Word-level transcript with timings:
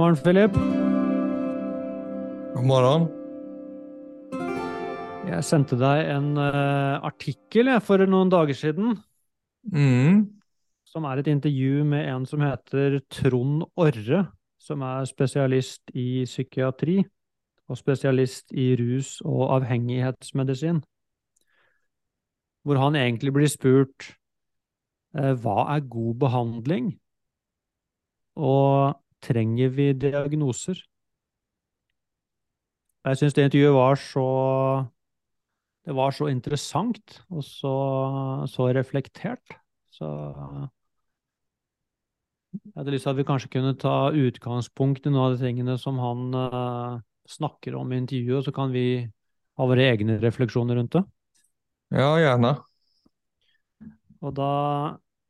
morgen, 0.00 0.16
Philip. 0.16 0.52
God 2.54 2.64
morgen. 2.64 3.02
Jeg 5.28 5.44
sendte 5.44 5.76
deg 5.76 6.08
en 6.14 6.30
uh, 6.40 6.96
artikkel 7.04 7.68
jeg, 7.68 7.82
for 7.84 8.06
noen 8.08 8.32
dager 8.32 8.56
siden, 8.56 8.98
Mm. 9.60 10.22
som 10.88 11.04
er 11.04 11.20
et 11.20 11.26
intervju 11.28 11.84
med 11.84 12.06
en 12.08 12.24
som 12.26 12.40
heter 12.40 13.02
Trond 13.12 13.66
Orre, 13.76 14.22
som 14.58 14.80
er 14.80 15.04
spesialist 15.04 15.92
i 15.92 16.24
psykiatri 16.24 17.04
og 17.68 17.76
spesialist 17.76 18.54
i 18.56 18.72
rus- 18.80 19.20
og 19.20 19.52
avhengighetsmedisin. 19.58 20.80
Hvor 22.64 22.80
han 22.80 22.96
egentlig 22.96 23.34
blir 23.36 23.52
spurt 23.52 24.16
uh, 25.12 25.36
hva 25.36 25.68
er 25.76 25.84
god 25.84 26.14
behandling, 26.24 26.90
og 28.40 28.96
trenger 29.24 29.72
vi 29.74 29.90
diagnoser? 29.92 30.80
Jeg 33.08 33.16
syns 33.16 33.36
det 33.36 33.46
intervjuet 33.48 33.76
var 33.76 33.96
så 33.96 34.26
Det 35.86 35.94
var 35.96 36.12
så 36.12 36.28
interessant 36.28 37.22
og 37.30 37.44
så, 37.44 37.74
så 38.46 38.68
reflektert. 38.76 39.56
Så 39.90 40.06
jeg 42.52 42.74
hadde 42.76 42.92
lyst 42.92 43.06
til 43.06 43.14
at 43.14 43.18
vi 43.18 43.24
kanskje 43.26 43.52
kunne 43.54 43.78
ta 43.78 44.10
utgangspunkt 44.12 45.06
i 45.06 45.12
noen 45.12 45.22
av 45.24 45.36
de 45.36 45.46
tingene 45.46 45.76
som 45.80 45.98
han 46.02 46.34
uh, 46.36 47.00
snakker 47.30 47.76
om 47.78 47.92
i 47.92 48.00
intervjuet, 48.02 48.40
og 48.42 48.46
så 48.48 48.54
kan 48.54 48.74
vi 48.74 48.84
ha 49.56 49.68
våre 49.70 49.86
egne 49.92 50.18
refleksjoner 50.22 50.78
rundt 50.78 50.98
det. 50.98 51.04
Ja, 51.96 52.12
gjerne. 52.20 52.52
Og 54.20 54.34
da 54.36 54.50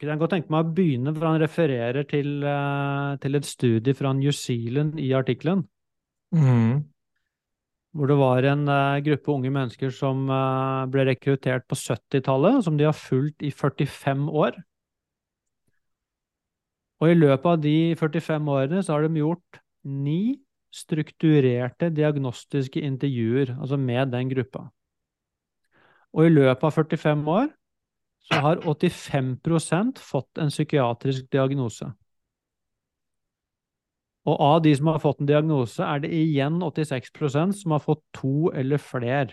jeg 0.08 0.20
godt 0.20 0.32
tenke 0.32 0.52
meg 0.52 0.64
å 0.64 0.72
begynne, 0.72 1.12
for 1.12 1.26
han 1.28 1.42
refererer 1.42 2.06
til, 2.08 2.42
eh, 2.44 3.16
til 3.20 3.36
et 3.36 3.44
studie 3.44 3.94
fra 3.94 4.14
New 4.16 4.32
Zealand 4.32 4.98
i 4.98 5.12
artikkelen. 5.12 5.66
Mm. 6.32 6.86
hvor 7.90 8.06
det 8.06 8.16
var 8.20 8.44
en 8.46 8.68
eh, 8.68 9.00
gruppe 9.02 9.32
unge 9.32 9.50
mennesker 9.50 9.90
som 9.90 10.28
eh, 10.30 10.86
ble 10.86 11.08
rekruttert 11.08 11.66
på 11.66 11.74
70-tallet, 11.74 12.62
som 12.62 12.76
de 12.78 12.84
har 12.86 12.94
fulgt 12.94 13.42
i 13.42 13.50
45 13.50 14.28
år. 14.30 14.54
Og 17.00 17.10
i 17.10 17.16
løpet 17.18 17.46
av 17.50 17.58
de 17.60 17.96
45 17.98 18.46
årene 18.54 18.84
så 18.84 18.94
har 18.94 19.08
de 19.08 19.18
gjort 19.18 19.60
ni 19.82 20.38
strukturerte 20.70 21.90
diagnostiske 21.90 22.78
intervjuer, 22.78 23.56
altså 23.58 23.76
med 23.76 24.12
den 24.14 24.30
gruppa. 24.30 24.68
Og 26.14 26.26
i 26.26 26.32
løpet 26.32 26.62
av 26.62 26.78
45 26.78 27.26
år 27.26 27.50
så 28.28 28.40
har 28.44 28.62
85% 28.62 29.98
fått 30.04 30.38
en 30.38 30.52
psykiatrisk 30.52 31.30
diagnose. 31.32 31.88
Og 34.28 34.40
av 34.44 34.58
de 34.62 34.72
som 34.76 34.90
har 34.92 35.00
fått 35.02 35.22
en 35.22 35.28
diagnose, 35.30 35.82
er 35.82 36.02
det 36.02 36.10
igjen 36.14 36.60
86% 36.62 37.56
som 37.62 37.74
har 37.74 37.82
fått 37.84 38.02
to 38.16 38.50
eller 38.52 38.82
flere. 38.82 39.32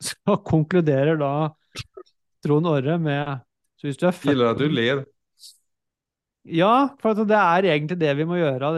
Så 0.04 0.36
konkluderer 0.48 1.18
da 1.20 1.50
Trond 2.44 2.68
Orre 2.68 2.96
med 3.00 3.40
så 3.80 3.88
hvis 3.88 3.98
du 4.00 4.06
er 4.08 4.12
født 4.16 4.32
Gillar 4.32 4.54
at 4.54 4.60
du 4.60 4.68
ler. 4.68 5.02
Ja, 6.44 6.72
for 7.00 7.16
det 7.16 7.36
er 7.36 7.68
egentlig 7.68 7.96
det 8.00 8.10
vi 8.16 8.26
må 8.28 8.36
gjøre. 8.36 8.70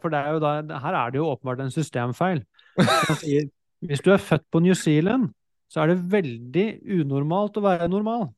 For 0.00 0.12
det 0.12 0.20
er 0.20 0.38
da, 0.40 0.78
her 0.84 0.96
er 0.96 1.12
det 1.12 1.20
jo 1.20 1.28
åpenbart 1.28 1.60
en 1.64 1.72
systemfeil. 1.72 2.40
Sier, 3.20 3.48
hvis 3.84 4.04
du 4.04 4.10
er 4.12 4.20
født 4.20 4.46
på 4.52 4.62
New 4.64 4.76
Zealand, 4.76 5.30
så 5.70 5.82
er 5.84 5.92
det 5.92 6.02
veldig 6.12 6.66
unormalt 7.00 7.58
å 7.60 7.64
være 7.64 7.88
normal. 7.90 8.28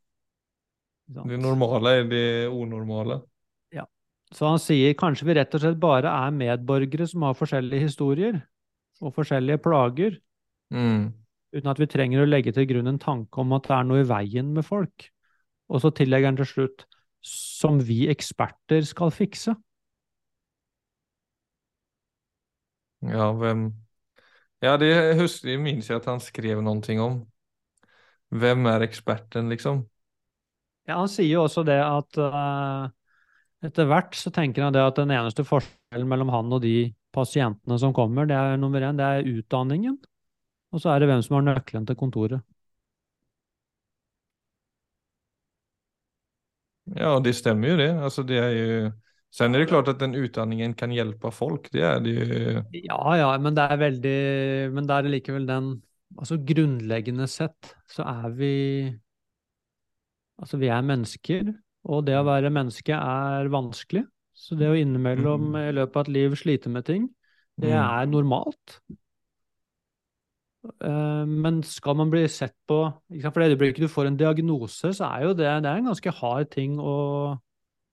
De? 1.12 1.36
Normale 1.40 1.98
er 2.00 2.08
det 2.08 2.24
unormale. 2.52 3.22
Så 4.32 4.48
han 4.48 4.60
sier 4.62 4.94
kanskje 4.96 5.26
vi 5.28 5.34
rett 5.36 5.54
og 5.56 5.60
slett 5.60 5.80
bare 5.80 6.08
er 6.08 6.32
medborgere 6.32 7.04
som 7.08 7.26
har 7.26 7.36
forskjellige 7.36 7.84
historier 7.88 8.38
og 9.02 9.14
forskjellige 9.16 9.60
plager, 9.60 10.20
Mm. 10.72 11.12
uten 11.52 11.68
at 11.68 11.78
vi 11.78 11.86
trenger 11.86 12.22
å 12.22 12.28
legge 12.28 12.52
til 12.52 12.64
grunn 12.64 12.88
en 12.88 12.98
tanke 12.98 13.36
om 13.38 13.52
at 13.52 13.64
det 13.64 13.76
er 13.76 13.84
noe 13.84 14.00
i 14.00 14.08
veien 14.08 14.54
med 14.54 14.64
folk. 14.64 15.10
Og 15.68 15.82
så 15.82 15.90
tillegger 15.92 16.26
han 16.30 16.36
til 16.36 16.46
slutt 16.46 16.86
som 17.20 17.78
vi 17.78 18.08
eksperter 18.08 18.80
skal 18.88 19.10
fikse. 19.10 19.54
Ja, 23.02 23.32
hvem 23.32 23.74
Ja, 24.62 24.76
det 24.76 25.18
husker 25.18 25.50
jeg 25.50 25.60
minnes 25.60 25.88
jeg 25.90 25.96
at 25.96 26.06
han 26.06 26.20
skrev 26.20 26.62
noe 26.62 27.00
om. 27.02 27.26
Hvem 28.32 28.68
er 28.70 28.86
eksperten, 28.86 29.50
liksom? 29.52 29.84
Ja, 30.88 30.96
han 30.98 31.10
sier 31.10 31.28
jo 31.36 31.44
også 31.44 31.62
det 31.68 31.78
at 31.84 32.18
uh, 32.18 32.88
etter 33.62 33.86
hvert 33.90 34.16
så 34.18 34.32
tenker 34.34 34.64
han 34.66 34.74
det 34.74 34.82
at 34.82 34.98
den 34.98 35.12
eneste 35.14 35.44
forskjellen 35.46 36.08
mellom 36.08 36.32
han 36.34 36.50
og 36.56 36.64
de 36.64 36.90
pasientene 37.14 37.76
som 37.78 37.92
kommer, 37.94 38.26
det 38.26 38.38
er 38.38 38.56
nummer 38.58 38.82
én, 38.82 38.98
det 38.98 39.04
er 39.06 39.28
utdanningen. 39.28 40.00
Og 40.72 40.80
så 40.80 40.94
er 40.94 41.02
det 41.02 41.10
hvem 41.12 41.22
som 41.22 41.36
har 41.36 41.46
nøkkelen 41.50 41.86
til 41.86 41.98
kontoret. 42.00 42.40
Ja, 46.96 47.14
det 47.22 47.36
stemmer 47.38 47.72
jo 47.72 47.78
det. 47.78 47.90
Altså, 47.94 48.24
det 48.26 48.40
er 48.40 48.52
jo 48.56 48.90
Sen 49.32 49.54
er 49.54 49.62
det 49.62 49.70
klart 49.70 49.88
at 49.88 50.00
den 50.02 50.12
utdanningen 50.12 50.74
kan 50.76 50.92
hjelpe 50.92 51.30
folk. 51.32 51.70
Det 51.72 51.80
er 51.88 52.02
det 52.04 52.12
jo. 52.12 52.64
Ja, 52.76 52.98
ja, 53.16 53.30
men 53.40 53.54
det 53.56 53.64
er 53.64 53.78
veldig 53.80 54.18
Men 54.74 54.88
det 54.88 54.96
er 54.98 55.08
likevel 55.08 55.46
den 55.48 55.70
Altså 56.18 56.36
grunnleggende 56.46 57.26
sett 57.30 57.72
så 57.90 58.04
er 58.08 58.32
vi 58.36 58.52
Altså 60.42 60.58
vi 60.58 60.66
er 60.72 60.82
mennesker, 60.82 61.52
og 61.86 62.06
det 62.06 62.16
å 62.18 62.24
være 62.26 62.50
menneske 62.50 62.96
er 62.96 63.50
vanskelig. 63.52 64.02
Så 64.34 64.56
det 64.58 64.70
å 64.72 64.74
innimellom 64.78 65.52
i 65.60 65.68
løpet 65.76 65.96
av 66.00 66.06
et 66.08 66.14
liv 66.16 66.34
slite 66.40 66.72
med 66.72 66.86
ting, 66.88 67.04
det 67.60 67.70
Mm. 67.70 67.78
er 67.78 68.06
normalt. 68.10 68.80
Eh, 70.80 71.26
Men 71.26 71.62
skal 71.62 71.94
man 71.94 72.10
bli 72.10 72.26
sett 72.28 72.54
på 72.68 72.78
For 73.22 73.40
det 73.40 73.50
øyeblikket 73.58 73.80
du 73.82 73.88
får 73.88 74.06
en 74.06 74.16
diagnose, 74.16 74.92
så 74.94 75.04
er 75.04 75.22
jo 75.26 75.34
det, 75.34 75.62
det 75.62 75.70
er 75.70 75.76
en 75.76 75.90
ganske 75.90 76.10
hard 76.10 76.50
ting 76.50 76.78
å, 76.78 77.38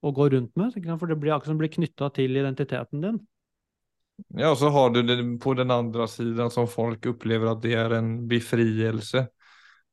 å 0.02 0.12
gå 0.14 0.30
rundt 0.32 0.56
med. 0.56 0.74
For 1.00 1.08
det 1.08 1.20
blir 1.20 1.34
akkurat 1.34 1.46
som 1.52 1.58
det 1.58 1.70
blir 1.70 1.76
knytta 1.78 2.10
til 2.14 2.32
identiteten 2.38 3.02
din. 3.02 3.20
Ja, 4.28 4.56
så 4.56 4.70
har 4.70 4.90
du 4.90 5.02
det 5.04 5.18
på 5.42 5.54
den 5.54 5.72
andre 5.72 6.08
siden 6.08 6.52
som 6.52 6.68
folk 6.70 7.06
opplever 7.12 7.54
at 7.54 7.62
det 7.64 7.76
er 7.78 7.96
en 8.00 8.14
befrielse. 8.30 9.28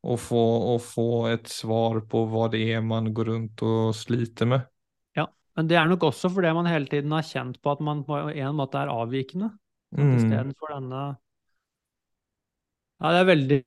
Å 0.06 0.14
få, 0.20 0.42
å 0.74 0.76
få 0.78 1.08
et 1.32 1.48
svar 1.50 2.02
på 2.06 2.22
hva 2.30 2.46
det 2.52 2.60
er 2.76 2.82
man 2.84 3.10
går 3.14 3.30
rundt 3.32 3.62
og 3.66 3.94
sliter 3.96 4.46
med. 4.46 4.66
Ja, 5.18 5.26
Men 5.58 5.70
det 5.70 5.78
er 5.80 5.88
nok 5.90 6.06
også 6.10 6.30
fordi 6.30 6.52
man 6.54 6.68
hele 6.70 6.86
tiden 6.90 7.14
har 7.16 7.26
kjent 7.26 7.58
på 7.62 7.72
at 7.74 7.82
man 7.82 8.04
på 8.06 8.20
en 8.30 8.58
måte 8.58 8.78
er 8.78 8.92
avvikende. 8.92 9.50
Mm. 9.96 10.12
Istedenfor 10.18 10.74
denne 10.74 11.02
Ja, 12.96 13.10
det 13.12 13.18
er 13.20 13.28
veldig 13.28 13.58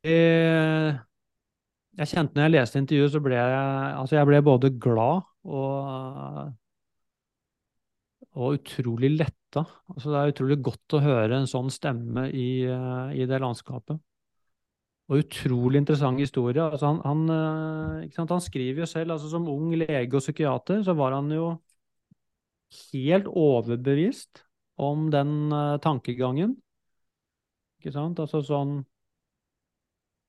Jeg 2.00 2.10
kjente 2.12 2.36
når 2.36 2.44
jeg 2.44 2.54
leste 2.58 2.82
intervjuet, 2.82 3.14
så 3.14 3.22
ble 3.24 3.38
jeg 3.40 3.54
Altså, 3.96 4.18
jeg 4.18 4.28
ble 4.28 4.42
både 4.46 4.72
glad 4.84 5.30
og 5.48 6.52
og 8.40 8.60
utrolig 8.60 9.12
letta. 9.18 9.66
Altså, 9.92 10.12
det 10.12 10.20
er 10.20 10.34
utrolig 10.34 10.60
godt 10.64 10.96
å 10.96 11.02
høre 11.04 11.40
en 11.42 11.50
sånn 11.50 11.72
stemme 11.74 12.30
i, 12.32 12.64
eh, 12.64 13.18
i 13.20 13.28
det 13.28 13.40
landskapet. 13.44 14.00
Og 15.10 15.24
utrolig 15.24 15.82
interessant 15.82 16.22
historie. 16.22 16.62
Altså, 16.64 16.94
han, 16.94 17.02
han, 17.04 18.06
eh, 18.06 18.20
han 18.30 18.46
skriver 18.46 18.86
jo 18.86 18.90
selv, 18.90 19.16
altså 19.16 19.32
som 19.32 19.50
ung 19.52 19.74
lege 19.76 20.14
og 20.14 20.24
psykiater, 20.24 20.84
så 20.86 20.96
var 20.96 21.18
han 21.18 21.32
jo 21.34 21.50
helt 22.94 23.28
overbevist 23.28 24.44
om 24.80 25.10
den 25.12 25.52
uh, 25.52 25.78
tankegangen. 25.82 26.54
Ikke 27.80 27.94
sant? 27.96 28.20
Altså 28.20 28.42
sånn 28.44 28.84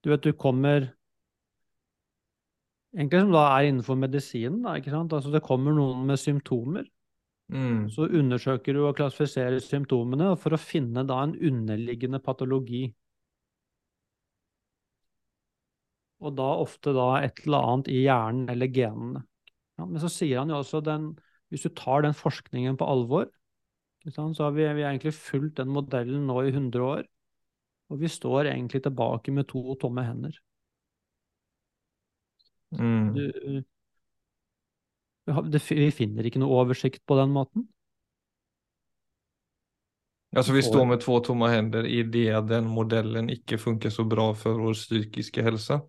Du 0.01 0.09
vet, 0.09 0.23
du 0.23 0.33
kommer 0.33 0.87
Egentlig 2.95 3.21
som 3.21 3.35
da 3.35 3.43
er 3.55 3.69
innenfor 3.69 3.99
medisinen, 3.99 4.63
da, 4.65 4.79
ikke 4.79 4.91
sant? 4.91 5.13
Altså 5.15 5.31
det 5.31 5.45
kommer 5.47 5.75
noen 5.77 6.03
med 6.09 6.19
symptomer. 6.19 6.89
Mm. 7.51 7.89
Så 7.91 8.07
undersøker 8.07 8.77
du 8.77 8.85
og 8.85 8.97
klassifiserer 8.99 9.59
symptomene 9.63 10.33
for 10.39 10.55
å 10.55 10.61
finne 10.61 11.03
da 11.07 11.19
en 11.25 11.35
underliggende 11.35 12.21
patologi. 12.23 12.85
Og 16.21 16.37
da 16.37 16.47
ofte 16.63 16.95
da 16.95 17.09
et 17.25 17.43
eller 17.47 17.73
annet 17.73 17.91
i 17.91 18.03
hjernen 18.05 18.53
eller 18.53 18.71
genene. 18.71 19.25
Ja, 19.81 19.87
men 19.87 20.03
så 20.03 20.11
sier 20.13 20.43
han 20.43 20.53
jo 20.53 20.61
også 20.61 20.83
den 20.85 21.15
Hvis 21.51 21.65
du 21.65 21.73
tar 21.75 22.05
den 22.05 22.15
forskningen 22.15 22.77
på 22.79 22.87
alvor, 22.87 23.25
så 24.07 24.29
har 24.39 24.53
vi, 24.55 24.63
vi 24.63 24.85
har 24.85 24.93
egentlig 24.93 25.17
fulgt 25.17 25.57
den 25.59 25.73
modellen 25.75 26.29
nå 26.29 26.37
i 26.47 26.53
100 26.53 26.85
år. 26.87 27.03
Og 27.91 27.99
vi 27.99 28.09
står 28.09 28.53
egentlig 28.53 28.85
tilbake 28.85 29.35
med 29.35 29.49
to 29.51 29.75
tomme 29.83 30.05
hender. 30.07 30.37
Mm. 32.79 33.11
Du, 33.17 33.63
vi 35.27 35.91
finner 35.95 36.27
ikke 36.27 36.41
noe 36.43 36.63
oversikt 36.63 37.05
på 37.07 37.17
den 37.19 37.31
måten. 37.35 37.69
Altså 40.37 40.53
vi 40.55 40.63
står 40.63 40.85
med 40.87 41.01
to 41.03 41.19
tomme 41.27 41.49
hender 41.51 41.87
i 41.91 42.03
det 42.17 42.27
den 42.51 42.69
modellen 42.71 43.31
ikke 43.35 43.59
funker 43.59 43.91
så 43.91 44.05
bra 44.07 44.29
for 44.39 44.59
vår 44.63 44.77
psykiske 44.79 45.43
helse. 45.43 45.81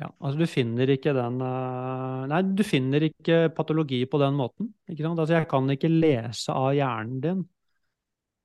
Ja, 0.00 0.10
altså 0.20 0.38
du 0.42 0.46
finner 0.50 0.90
ikke 0.92 1.14
den 1.16 1.38
eh, 1.40 2.24
Nei, 2.28 2.40
du 2.58 2.62
finner 2.68 3.06
ikke 3.06 3.46
patologi 3.56 4.02
på 4.12 4.20
den 4.20 4.36
måten. 4.36 4.72
Ikke 4.92 5.06
sant? 5.06 5.20
Altså 5.22 5.38
jeg 5.38 5.48
kan 5.48 5.70
ikke 5.72 5.88
lese 5.92 6.52
av 6.52 6.74
hjernen 6.76 7.20
din 7.24 7.44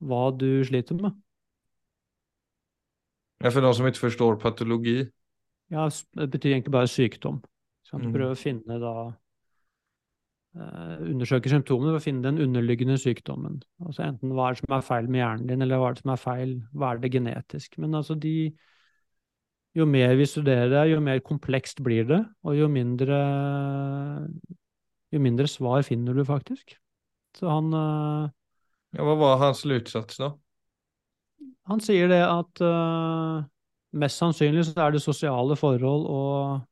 hva 0.10 0.22
du 0.42 0.48
sliter 0.68 0.98
med. 1.02 1.18
Ja, 3.44 3.50
for 3.50 3.62
de 3.66 3.74
som 3.74 3.88
ikke 3.90 4.04
forstår 4.06 4.38
patologi. 4.42 4.98
Ja, 5.72 5.90
det 6.20 6.30
betyr 6.32 6.52
egentlig 6.52 6.72
bare 6.72 6.88
sykdom. 6.88 7.42
Så 7.84 7.98
du 7.98 8.08
Mm. 8.08 8.22
å 8.32 8.36
finne 8.38 8.80
da 8.80 8.94
eh, 10.58 10.98
Undersøke 11.12 11.52
symptomene 11.52 11.94
for 11.94 12.02
å 12.02 12.04
finne 12.04 12.26
den 12.26 12.42
underliggende 12.44 12.98
sykdommen. 13.00 13.62
Altså 13.86 14.06
enten 14.06 14.34
hva 14.36 14.50
er 14.50 14.58
det 14.58 14.64
som 14.64 14.76
er 14.78 14.86
feil 14.86 15.08
med 15.08 15.22
hjernen 15.22 15.48
din, 15.50 15.66
eller 15.66 15.82
hva 15.82 15.90
er 15.92 15.98
det 15.98 16.04
som 16.04 16.14
er 16.14 16.22
feil, 16.22 16.54
hva 16.76 16.92
er 16.92 17.02
det 17.02 17.14
genetisk. 17.16 17.80
Men 17.82 17.98
altså 18.02 18.18
de 18.20 18.36
Jo 19.72 19.86
mer 19.88 20.18
vi 20.20 20.26
studerer 20.28 20.68
det, 20.68 20.82
jo 20.92 21.00
mer 21.00 21.22
komplekst 21.24 21.80
blir 21.80 22.04
det, 22.04 22.20
og 22.44 22.58
jo 22.58 22.68
mindre 22.68 23.20
Jo 25.12 25.20
mindre 25.20 25.48
svar 25.48 25.84
finner 25.88 26.14
du 26.14 26.26
faktisk. 26.28 26.76
Så 27.38 27.48
han 27.48 27.72
eh, 27.74 28.30
Ja, 28.98 29.06
hva 29.08 29.16
var 29.16 29.38
hans 29.40 29.64
slutsats 29.64 30.20
da? 30.20 30.34
Han 31.70 31.80
sier 31.80 32.10
det 32.10 32.20
at 32.26 32.60
uh, 32.66 33.44
mest 33.96 34.20
sannsynlig 34.20 34.66
så 34.68 34.74
er 34.84 34.92
det 34.92 35.02
sosiale 35.04 35.56
forhold 35.56 36.08
og, 36.10 36.66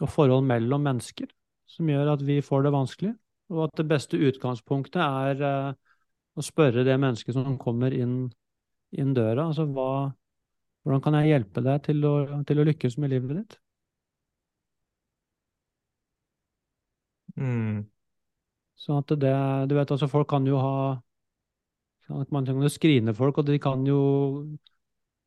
og 0.00 0.10
forhold 0.12 0.44
mellom 0.46 0.84
mennesker 0.86 1.26
som 1.70 1.90
gjør 1.90 2.12
at 2.14 2.22
vi 2.26 2.38
får 2.44 2.66
det 2.66 2.74
vanskelig, 2.74 3.12
og 3.52 3.66
at 3.66 3.76
det 3.80 3.88
beste 3.90 4.20
utgangspunktet 4.28 5.02
er 5.02 5.42
eh, 5.48 5.74
å 6.36 6.44
spørre 6.44 6.84
det 6.86 6.96
mennesket 7.00 7.36
som 7.36 7.58
kommer 7.60 7.94
inn, 7.94 8.16
inn 8.96 9.14
døra, 9.16 9.48
altså 9.50 9.66
hva, 9.70 9.90
hvordan 10.84 11.04
kan 11.04 11.18
jeg 11.20 11.32
hjelpe 11.32 11.64
deg 11.66 11.84
til 11.88 12.04
å, 12.06 12.16
til 12.48 12.62
å 12.62 12.66
lykkes 12.70 12.98
med 13.02 13.14
livet 13.14 13.40
ditt? 13.40 13.58
Mm. 17.36 17.84
Så 18.76 18.96
at 19.00 19.12
det, 19.20 19.34
du 19.68 19.74
vet 19.76 19.90
altså 19.92 20.08
folk 20.08 20.28
kan 20.30 20.46
jo 20.48 20.60
ha 20.60 20.76
at 22.06 22.30
Man 22.30 22.46
kan 22.46 22.62
jo 22.62 22.68
skrine 22.70 23.14
folk, 23.14 23.38
og 23.38 23.46
de 23.48 23.58
kan 23.58 23.82
jo, 23.82 23.98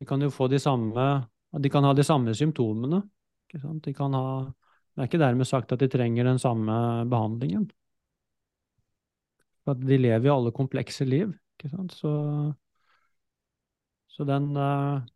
de 0.00 0.06
kan 0.08 0.22
jo 0.22 0.30
få 0.32 0.48
de 0.48 0.58
samme 0.58 1.26
De 1.60 1.68
kan 1.68 1.84
ha 1.84 1.92
de 1.92 2.04
samme 2.04 2.32
symptomene. 2.34 3.02
De 3.52 3.92
kan 3.92 4.14
ha 4.14 4.24
Det 4.90 5.02
er 5.02 5.08
ikke 5.08 5.22
dermed 5.22 5.48
sagt 5.48 5.72
at 5.72 5.82
de 5.82 5.88
trenger 5.90 6.26
den 6.26 6.40
samme 6.42 6.74
behandlingen. 7.10 7.68
For 9.64 9.78
de 9.78 9.98
lever 10.00 10.26
jo 10.26 10.36
alle 10.36 10.52
komplekse 10.56 11.06
liv, 11.06 11.32
ikke 11.56 11.70
sant. 11.72 11.94
Så, 11.94 12.12
så 14.10 14.26
den 14.28 14.50
eh, 14.56 15.06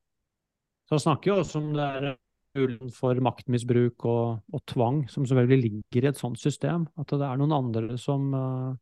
Så 0.91 1.01
snakker 1.01 1.33
jo 1.33 1.39
også 1.43 1.63
om 1.63 1.73
det 1.75 1.85
er 1.85 2.17
muligheten 2.55 2.93
for 2.95 3.19
maktmisbruk 3.25 4.05
og, 4.07 4.41
og 4.53 4.65
tvang, 4.71 5.05
som 5.11 5.27
selvfølgelig 5.27 5.63
ligger 5.63 6.07
i 6.07 6.13
et 6.13 6.21
sånt 6.21 6.39
system. 6.39 6.87
At 7.01 7.11
det 7.11 7.25
er 7.27 7.41
noen 7.41 7.57
andre 7.57 7.99
som 7.99 8.29
eh, 8.37 8.75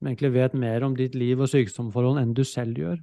som 0.00 0.08
egentlig 0.08 0.32
vet 0.32 0.54
mer 0.56 0.84
om 0.86 0.94
ditt 0.96 1.14
liv 1.14 1.40
og 1.44 1.50
sykdomsforhold 1.52 2.22
enn 2.22 2.30
du 2.32 2.40
selv 2.48 2.78
gjør. 2.80 3.00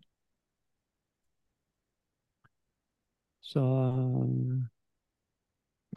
Så 3.45 3.61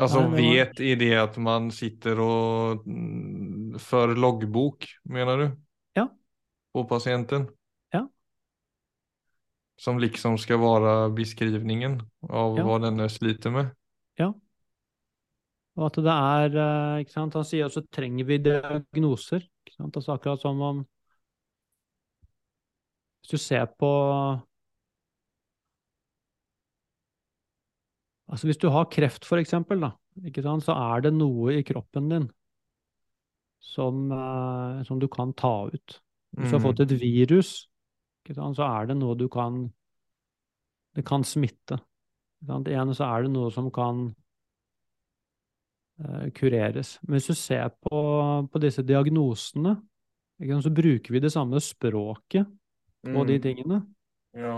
Det 0.00 0.16
var- 0.16 0.36
vet 0.36 0.80
i 0.80 0.94
det 0.94 1.12
at 1.18 1.36
man 1.38 1.70
sitter 1.70 2.18
og 2.20 2.84
fører 2.84 3.78
för 3.78 4.14
loggbok, 4.16 4.86
mener 5.04 5.36
du? 5.36 5.56
Ja. 5.96 6.08
På 6.72 6.84
pasienten? 6.88 7.48
Ja. 7.92 8.06
Som 9.78 9.98
liksom 9.98 10.38
skal 10.38 10.58
være 10.58 11.10
beskrivningen 11.14 12.00
av 12.30 12.56
Ja. 12.56 12.64
hva 12.64 12.78
denne 12.80 13.08
sliter 13.08 13.50
med? 13.50 13.70
Ja. 14.18 14.32
Og 15.76 15.86
at 15.86 15.94
det 16.02 16.06
er 16.06 16.56
eh, 16.56 17.04
ikke 17.04 17.12
sant? 17.12 17.34
Han 17.34 17.44
sier 17.44 17.64
også 17.68 17.84
trenger 17.90 18.24
vi 18.26 18.38
diagnoser. 18.38 19.44
Ikke 19.66 19.76
sant? 19.76 19.96
Altså 19.96 20.12
akkurat 20.18 20.40
som 20.40 20.60
om 20.60 20.86
Hvis 23.22 23.30
du 23.30 23.36
ser 23.38 23.66
på 23.66 24.40
Altså 28.30 28.46
hvis 28.46 28.60
du 28.62 28.68
har 28.70 28.86
kreft, 28.86 29.24
for 29.26 29.40
eksempel, 29.42 29.80
da, 29.82 29.90
sant? 30.42 30.62
så 30.64 30.74
er 30.76 31.00
det 31.02 31.12
noe 31.16 31.56
i 31.58 31.64
kroppen 31.66 32.08
din 32.12 32.28
som, 33.60 34.06
uh, 34.12 34.82
som 34.86 35.00
du 35.02 35.08
kan 35.10 35.32
ta 35.34 35.66
ut. 35.68 36.00
Hvis 36.38 36.50
du 36.52 36.56
har 36.56 36.60
Mm. 36.62 36.66
fått 36.68 36.80
et 36.80 36.94
virus, 37.00 37.66
sant? 38.32 38.56
så 38.56 38.62
er 38.68 38.86
det 38.86 38.96
noe 39.00 39.16
du 39.18 39.28
kan 39.28 39.72
Det 40.94 41.04
kan 41.06 41.22
smitte. 41.22 41.78
Igjen 42.42 42.94
så 42.94 43.04
er 43.06 43.22
det 43.22 43.30
noe 43.30 43.50
som 43.54 43.70
kan 43.70 44.14
uh, 46.02 46.26
kureres. 46.34 46.98
Men 47.06 47.18
hvis 47.18 47.28
du 47.30 47.34
ser 47.34 47.68
på, 47.84 48.48
på 48.50 48.60
disse 48.62 48.82
diagnosene, 48.82 49.76
sant, 50.40 50.64
så 50.64 50.72
bruker 50.74 51.12
vi 51.14 51.20
det 51.20 51.30
samme 51.30 51.60
språket 51.62 52.46
på 53.04 53.26
de 53.26 53.38
Mm. 53.38 53.42
tingene. 53.42 53.86
Ja. 54.34 54.56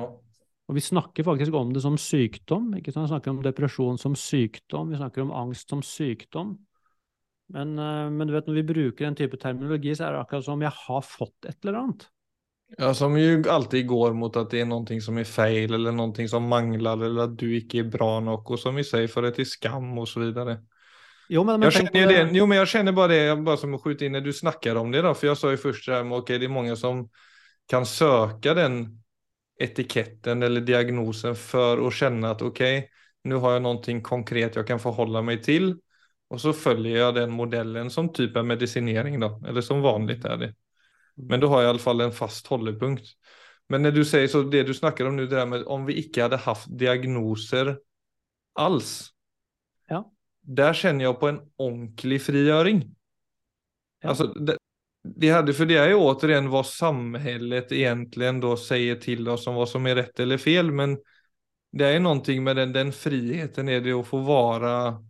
Og 0.72 0.78
vi 0.78 0.84
snakker 0.86 1.26
faktisk 1.26 1.52
om 1.52 1.72
det 1.74 1.82
som 1.84 1.98
sykdom. 2.00 2.70
ikke 2.78 2.94
sant? 2.94 3.04
Vi 3.04 3.12
snakker 3.12 3.30
om 3.34 3.42
depresjon 3.44 3.98
som 4.00 4.14
sykdom, 4.16 4.88
vi 4.88 4.96
snakker 4.96 5.26
om 5.26 5.32
angst 5.36 5.68
som 5.68 5.82
sykdom. 5.84 6.54
Men, 7.52 7.74
eh, 7.78 8.08
men 8.08 8.26
du 8.26 8.32
vet, 8.32 8.46
når 8.48 8.54
vi 8.54 8.62
bruker 8.70 9.06
en 9.06 9.14
type 9.14 9.36
terminologi, 9.36 9.92
så 9.92 10.06
er 10.06 10.14
det 10.14 10.22
akkurat 10.22 10.46
som 10.46 10.62
jeg 10.64 10.72
har 10.72 11.02
fått 11.04 11.48
et 11.50 11.58
eller 11.60 11.78
annet. 11.82 12.06
Ja, 12.78 12.94
som 12.96 13.18
jo 13.18 13.42
alltid 13.52 13.84
går 13.86 14.14
mot 14.16 14.36
at 14.40 14.48
det 14.48 14.62
er 14.62 14.70
noe 14.70 14.96
som 15.04 15.18
er 15.20 15.28
feil, 15.28 15.74
eller 15.76 15.92
noe 15.92 16.28
som 16.28 16.48
mangler, 16.48 17.04
eller 17.04 17.26
at 17.26 17.36
du 17.36 17.50
ikke 17.52 17.82
er 17.82 17.92
bra 17.92 18.14
nok, 18.24 18.54
og 18.56 18.58
som 18.58 18.80
vi 18.80 18.86
sier, 18.88 19.10
for 19.12 19.28
til 19.28 19.44
skam, 19.44 19.92
videre. 19.92 20.62
Jo, 21.28 21.44
men, 21.44 21.60
men 21.60 21.68
jeg 21.68 21.84
kjenner 21.84 22.08
det. 22.08 22.24
Jo, 22.38 22.46
men 22.48 22.62
jeg 22.62 22.72
kjenner 22.72 22.96
bare 22.96 23.12
det, 23.12 23.44
bare 23.44 23.60
som 23.60 23.76
å 23.76 23.82
skyte 23.82 24.08
inn 24.08 24.16
når 24.16 24.24
du 24.24 24.32
snakker 24.32 24.80
om 24.80 24.88
det 24.90 25.04
Da, 25.04 25.12
for 25.12 25.28
jeg 25.28 25.36
sa 25.36 25.52
jo 25.52 25.60
først 25.60 25.84
det 25.92 26.00
med, 26.06 26.16
okej, 26.22 26.40
det 26.40 26.48
er 26.48 26.56
mange 26.56 26.80
som 26.80 27.04
kan 27.68 27.84
søke 27.84 28.56
den 28.56 29.01
etiketten 29.62 30.42
eller 30.42 30.64
diagnosen 30.66 31.36
for 31.38 31.80
å 31.82 31.90
kjenne 31.94 32.32
at 32.34 32.42
ok, 32.44 32.62
nå 33.28 33.38
har 33.44 33.56
jeg 33.56 33.64
noe 33.64 34.00
konkret 34.04 34.58
jeg 34.58 34.66
kan 34.68 34.82
forholde 34.82 35.22
meg 35.24 35.42
til. 35.46 35.74
Og 36.32 36.40
så 36.40 36.54
følger 36.56 36.96
jeg 36.96 37.16
den 37.18 37.34
modellen 37.36 37.90
som 37.92 38.08
typ 38.08 38.38
medisinering, 38.40 39.18
medicinering 39.20 39.48
eller 39.48 39.64
som 39.64 39.82
vanlig 39.84 40.18
er 40.24 40.38
det. 40.40 40.50
Men 41.16 41.42
da 41.42 41.50
har 41.52 41.62
jeg 41.62 41.68
i 41.68 41.72
alla 41.74 41.82
fall 41.84 42.00
en 42.00 42.14
fast 42.16 42.48
holdepunkt. 42.48 43.12
Men 43.68 43.84
når 43.84 43.94
du 43.96 44.02
sier 44.04 44.26
så, 44.28 44.42
det 44.48 44.64
du 44.68 44.72
snakker 44.74 45.06
om 45.08 45.16
nå, 45.16 45.26
det 45.28 45.36
der 45.36 45.48
med 45.48 45.66
om 45.70 45.84
vi 45.86 45.98
ikke 46.02 46.24
hadde 46.26 46.40
hatt 46.44 46.64
diagnoser 46.68 47.76
alls, 48.58 49.12
Ja. 49.90 50.02
der 50.42 50.72
kjenner 50.72 51.06
jeg 51.06 51.20
på 51.20 51.28
en 51.28 51.40
ordentlig 51.60 52.20
frigjøring. 52.24 52.82
Ja. 54.02 54.08
Altså, 54.10 54.32
det, 54.34 54.56
det 55.02 55.30
hade, 55.30 55.54
för 55.54 55.66
det 55.66 55.76
är 55.76 55.88
ju 55.88 55.94
återigen 55.94 56.48
vad 56.50 56.66
samhället 56.66 57.72
egentligen 57.72 58.40
då 58.40 58.56
säger 58.56 58.96
till 58.96 59.28
oss 59.28 59.46
om 59.46 59.54
vad 59.54 59.68
som 59.68 59.86
är 59.86 59.94
rätt 59.94 60.20
eller 60.20 60.38
fel, 60.38 60.72
men 60.72 60.98
det 61.72 61.84
är 61.86 62.00
någonting 62.00 62.44
med 62.44 62.56
den, 62.56 62.72
den 62.72 62.92
friheten 62.92 63.68
är 63.68 63.80
det 63.80 63.92
att 63.92 64.06
få 64.06 64.18
vara 64.18 65.04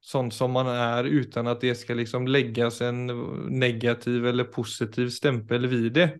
sånn 0.00 0.30
som 0.30 0.52
man 0.52 0.66
er, 0.66 1.04
utan 1.04 1.46
at 1.46 1.60
det 1.60 1.74
skal 1.74 1.96
liksom 2.00 2.26
legges 2.26 2.80
en 2.80 3.06
negativ 3.60 4.26
eller 4.26 4.44
positiv 4.44 5.08
stempel 5.08 5.66
vid 5.66 5.92
det. 5.92 6.10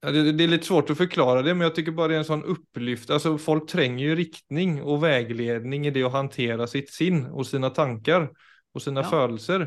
Ja, 0.00 0.10
det, 0.12 0.22
det 0.22 0.32
litt 0.32 0.50
lite 0.50 0.68
svårt 0.68 0.90
å 0.92 0.96
forklare 0.96 1.42
det, 1.42 1.54
men 1.56 1.66
jeg 1.66 1.74
tycker 1.78 1.94
bare 1.96 2.12
det 2.12 2.18
er 2.18 2.22
en 2.22 2.28
sånn 2.28 2.44
opplyft 2.52 3.10
altså, 3.10 3.32
folk 3.42 3.64
trenger 3.70 4.04
jo 4.10 4.16
riktning 4.20 4.76
og 4.84 5.00
veiledning 5.02 5.88
i 5.88 5.92
det 5.94 6.04
å 6.06 6.12
håndtere 6.14 6.68
sitt 6.70 6.92
sinn 6.94 7.24
og 7.32 7.48
sine 7.48 7.72
tanker 7.74 8.28
og 8.76 8.84
sine 8.84 9.02
Ja. 9.02 9.08
födelser. 9.08 9.66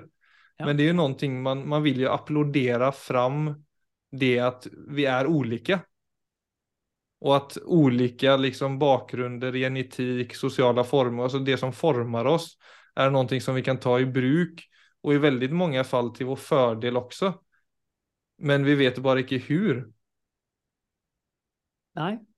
Ja. 0.60 0.66
Men 0.66 0.78
det 0.78 0.84
är 0.84 0.88
ju 0.88 0.94
någonting 0.94 1.42
man, 1.42 1.68
man 1.68 1.84
vill 1.84 2.00
ju 2.00 2.08
applådera 2.08 2.92
fram 2.92 3.66
det 4.12 4.40
att 4.40 4.68
vi 4.88 5.06
är 5.06 5.28
olika. 5.28 5.80
Och 7.20 7.36
att 7.36 7.58
olika 7.66 8.38
liksom 8.38 8.80
bakgrunder, 8.80 9.54
genetik, 9.54 10.36
sociala 10.36 10.84
former, 10.84 11.24
alltså 11.24 11.40
det 11.40 11.58
som 11.58 11.74
formar 11.74 12.26
oss 12.26 12.58
är 12.96 13.10
någonting 13.10 13.42
som 13.42 13.56
vi 13.56 13.64
kan 13.64 13.80
ta 13.80 14.00
i 14.00 14.06
bruk 14.06 14.70
och 15.02 15.14
i 15.14 15.18
väldigt 15.18 15.52
många 15.52 15.84
fall 15.84 16.16
till 16.16 16.26
vår 16.26 16.36
fördel 16.36 16.98
också. 16.98 17.34
Men 18.38 18.64
vi 18.64 18.76
vet 18.76 18.98
bare 18.98 19.20
ikke 19.20 19.38
hur. 19.38 19.92
Nei. 21.96 22.29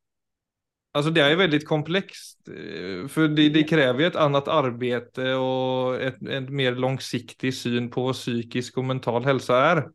Alltså 0.91 1.12
det 1.15 1.21
er 1.24 1.31
jo 1.31 1.39
veldig 1.39 1.62
komplekst, 1.63 2.50
for 3.13 3.31
det, 3.31 3.45
det 3.55 3.63
krever 3.69 4.10
et 4.10 4.17
annet 4.19 4.50
arbeid 4.51 5.21
og 5.38 6.01
et, 6.03 6.17
et, 6.27 6.50
mer 6.51 6.75
langsiktig 6.75 7.53
syn 7.55 7.88
på 7.93 8.10
vad 8.10 8.17
psykisk 8.17 8.81
og 8.81 8.89
mental 8.89 9.24
helse 9.24 9.55
er. 9.55 9.86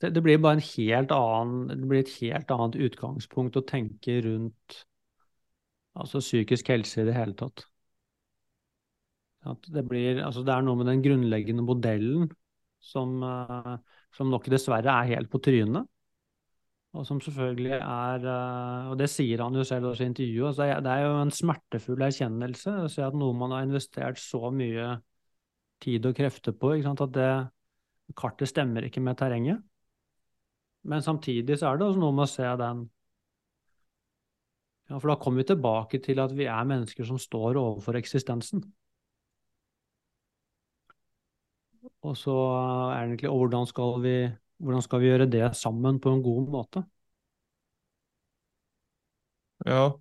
Det, 0.00 0.10
det 0.16 0.24
blir 0.26 0.42
bare 0.42 0.58
en 0.58 0.66
helt 0.74 1.14
annen, 1.14 1.70
det 1.70 1.86
blir 1.86 2.02
et 2.02 2.12
helt 2.18 2.50
annet 2.50 2.80
utgangspunkt 2.88 3.60
å 3.60 3.64
tenke 3.68 4.18
rundt 4.26 4.80
altså 5.96 6.20
psykisk 6.20 6.74
helse 6.74 7.00
i 7.04 7.08
det 7.08 7.14
hele 7.16 7.36
tatt. 7.38 7.64
At 9.46 9.68
det, 9.70 9.84
blir, 9.86 10.18
altså 10.26 10.42
det 10.42 10.52
er 10.52 10.64
noe 10.66 10.80
med 10.80 10.90
den 10.90 11.02
grunnleggende 11.04 11.64
modellen 11.64 12.26
som, 12.82 13.20
eh, 13.22 13.76
som 14.16 14.32
nok 14.32 14.48
dessverre 14.50 14.98
er 14.98 15.14
helt 15.14 15.30
på 15.30 15.40
trynet. 15.46 15.86
Og 16.96 17.04
som 17.04 17.20
selvfølgelig 17.20 17.74
er 17.76 18.24
eh, 18.24 18.88
Og 18.90 18.96
det 19.00 19.08
sier 19.12 19.42
han 19.44 19.56
jo 19.56 19.64
selv 19.68 19.90
også 19.90 20.06
i 20.06 20.10
intervjuet. 20.10 20.48
Altså 20.48 20.80
det 20.84 20.92
er 20.92 21.04
jo 21.04 21.12
en 21.20 21.34
smertefull 21.34 22.06
erkjennelse 22.08 22.76
å 22.86 22.88
se 22.92 23.04
at 23.04 23.18
noe 23.18 23.36
man 23.36 23.52
har 23.52 23.66
investert 23.66 24.20
så 24.22 24.50
mye 24.54 24.96
tid 25.84 26.08
og 26.08 26.16
krefter 26.16 26.56
på, 26.56 26.72
at 26.72 27.12
det 27.12 27.30
kartet 28.16 28.48
stemmer 28.48 28.86
ikke 28.86 29.02
med 29.04 29.18
terrenget. 29.20 29.60
Men 30.86 31.02
samtidig 31.02 31.58
så 31.58 31.68
er 31.68 31.76
det 31.78 31.88
også 31.88 32.00
noe 32.00 32.14
med 32.14 32.24
å 32.24 32.30
se 32.30 32.50
den 32.62 32.84
ja, 34.86 34.98
For 35.00 35.10
da 35.10 35.16
kommer 35.20 35.42
vi 35.42 35.50
tilbake 35.50 36.00
til 36.00 36.22
at 36.22 36.32
vi 36.38 36.46
er 36.46 36.68
mennesker 36.70 37.04
som 37.04 37.18
står 37.18 37.58
overfor 37.58 37.98
eksistensen. 37.98 38.62
Og 42.06 42.14
så 42.18 42.34
er 42.94 43.02
det 43.02 43.16
egentlig 43.16 43.32
hvordan 43.34 43.66
skal 43.66 43.96
vi 44.04 44.16
hvordan 44.62 44.84
skal 44.84 45.02
vi 45.02 45.10
gjøre 45.10 45.28
det 45.30 45.48
sammen 45.58 46.00
på 46.00 46.12
en 46.12 46.22
god 46.24 46.50
måte? 46.52 46.82
Ja. 49.66 49.94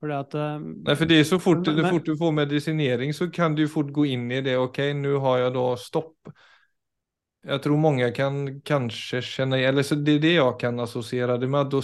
Fordi 0.00 0.16
at, 0.16 0.34
Nei, 0.36 0.72
Nej, 0.84 1.06
det 1.08 1.18
er 1.20 1.28
så 1.28 1.38
fort, 1.40 1.66
men, 1.66 1.86
fort 1.88 2.06
du 2.06 2.16
får 2.20 2.32
medisinering, 2.36 3.14
så 3.16 3.30
kan 3.32 3.54
du 3.56 3.64
fort 3.68 3.92
gå 3.94 4.04
inn 4.12 4.26
i 4.32 4.42
det. 4.44 4.58
Ok, 4.60 4.80
nå 4.98 5.16
har 5.24 5.46
jeg 5.46 5.54
da 5.54 5.68
stopp. 5.80 6.32
Jeg 7.44 7.60
tror 7.64 7.80
mange 7.80 8.08
kan 8.16 8.44
kanskje 8.64 9.20
kjenne 9.24 9.60
eller 9.60 9.84
så 9.84 9.96
det 10.00 10.16
er 10.16 10.22
det 10.22 10.34
jeg 10.38 10.56
kan 10.60 10.80
assosiere 10.80 11.36
det 11.40 11.48
med. 11.52 11.72
Da 11.72 11.80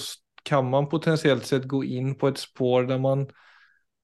kan 0.48 0.68
man 0.72 0.88
potensielt 0.88 1.44
sett 1.48 1.68
gå 1.68 1.82
inn 1.84 2.14
på 2.16 2.30
et 2.30 2.40
spår 2.40 2.88
der 2.88 3.00
man 3.00 3.26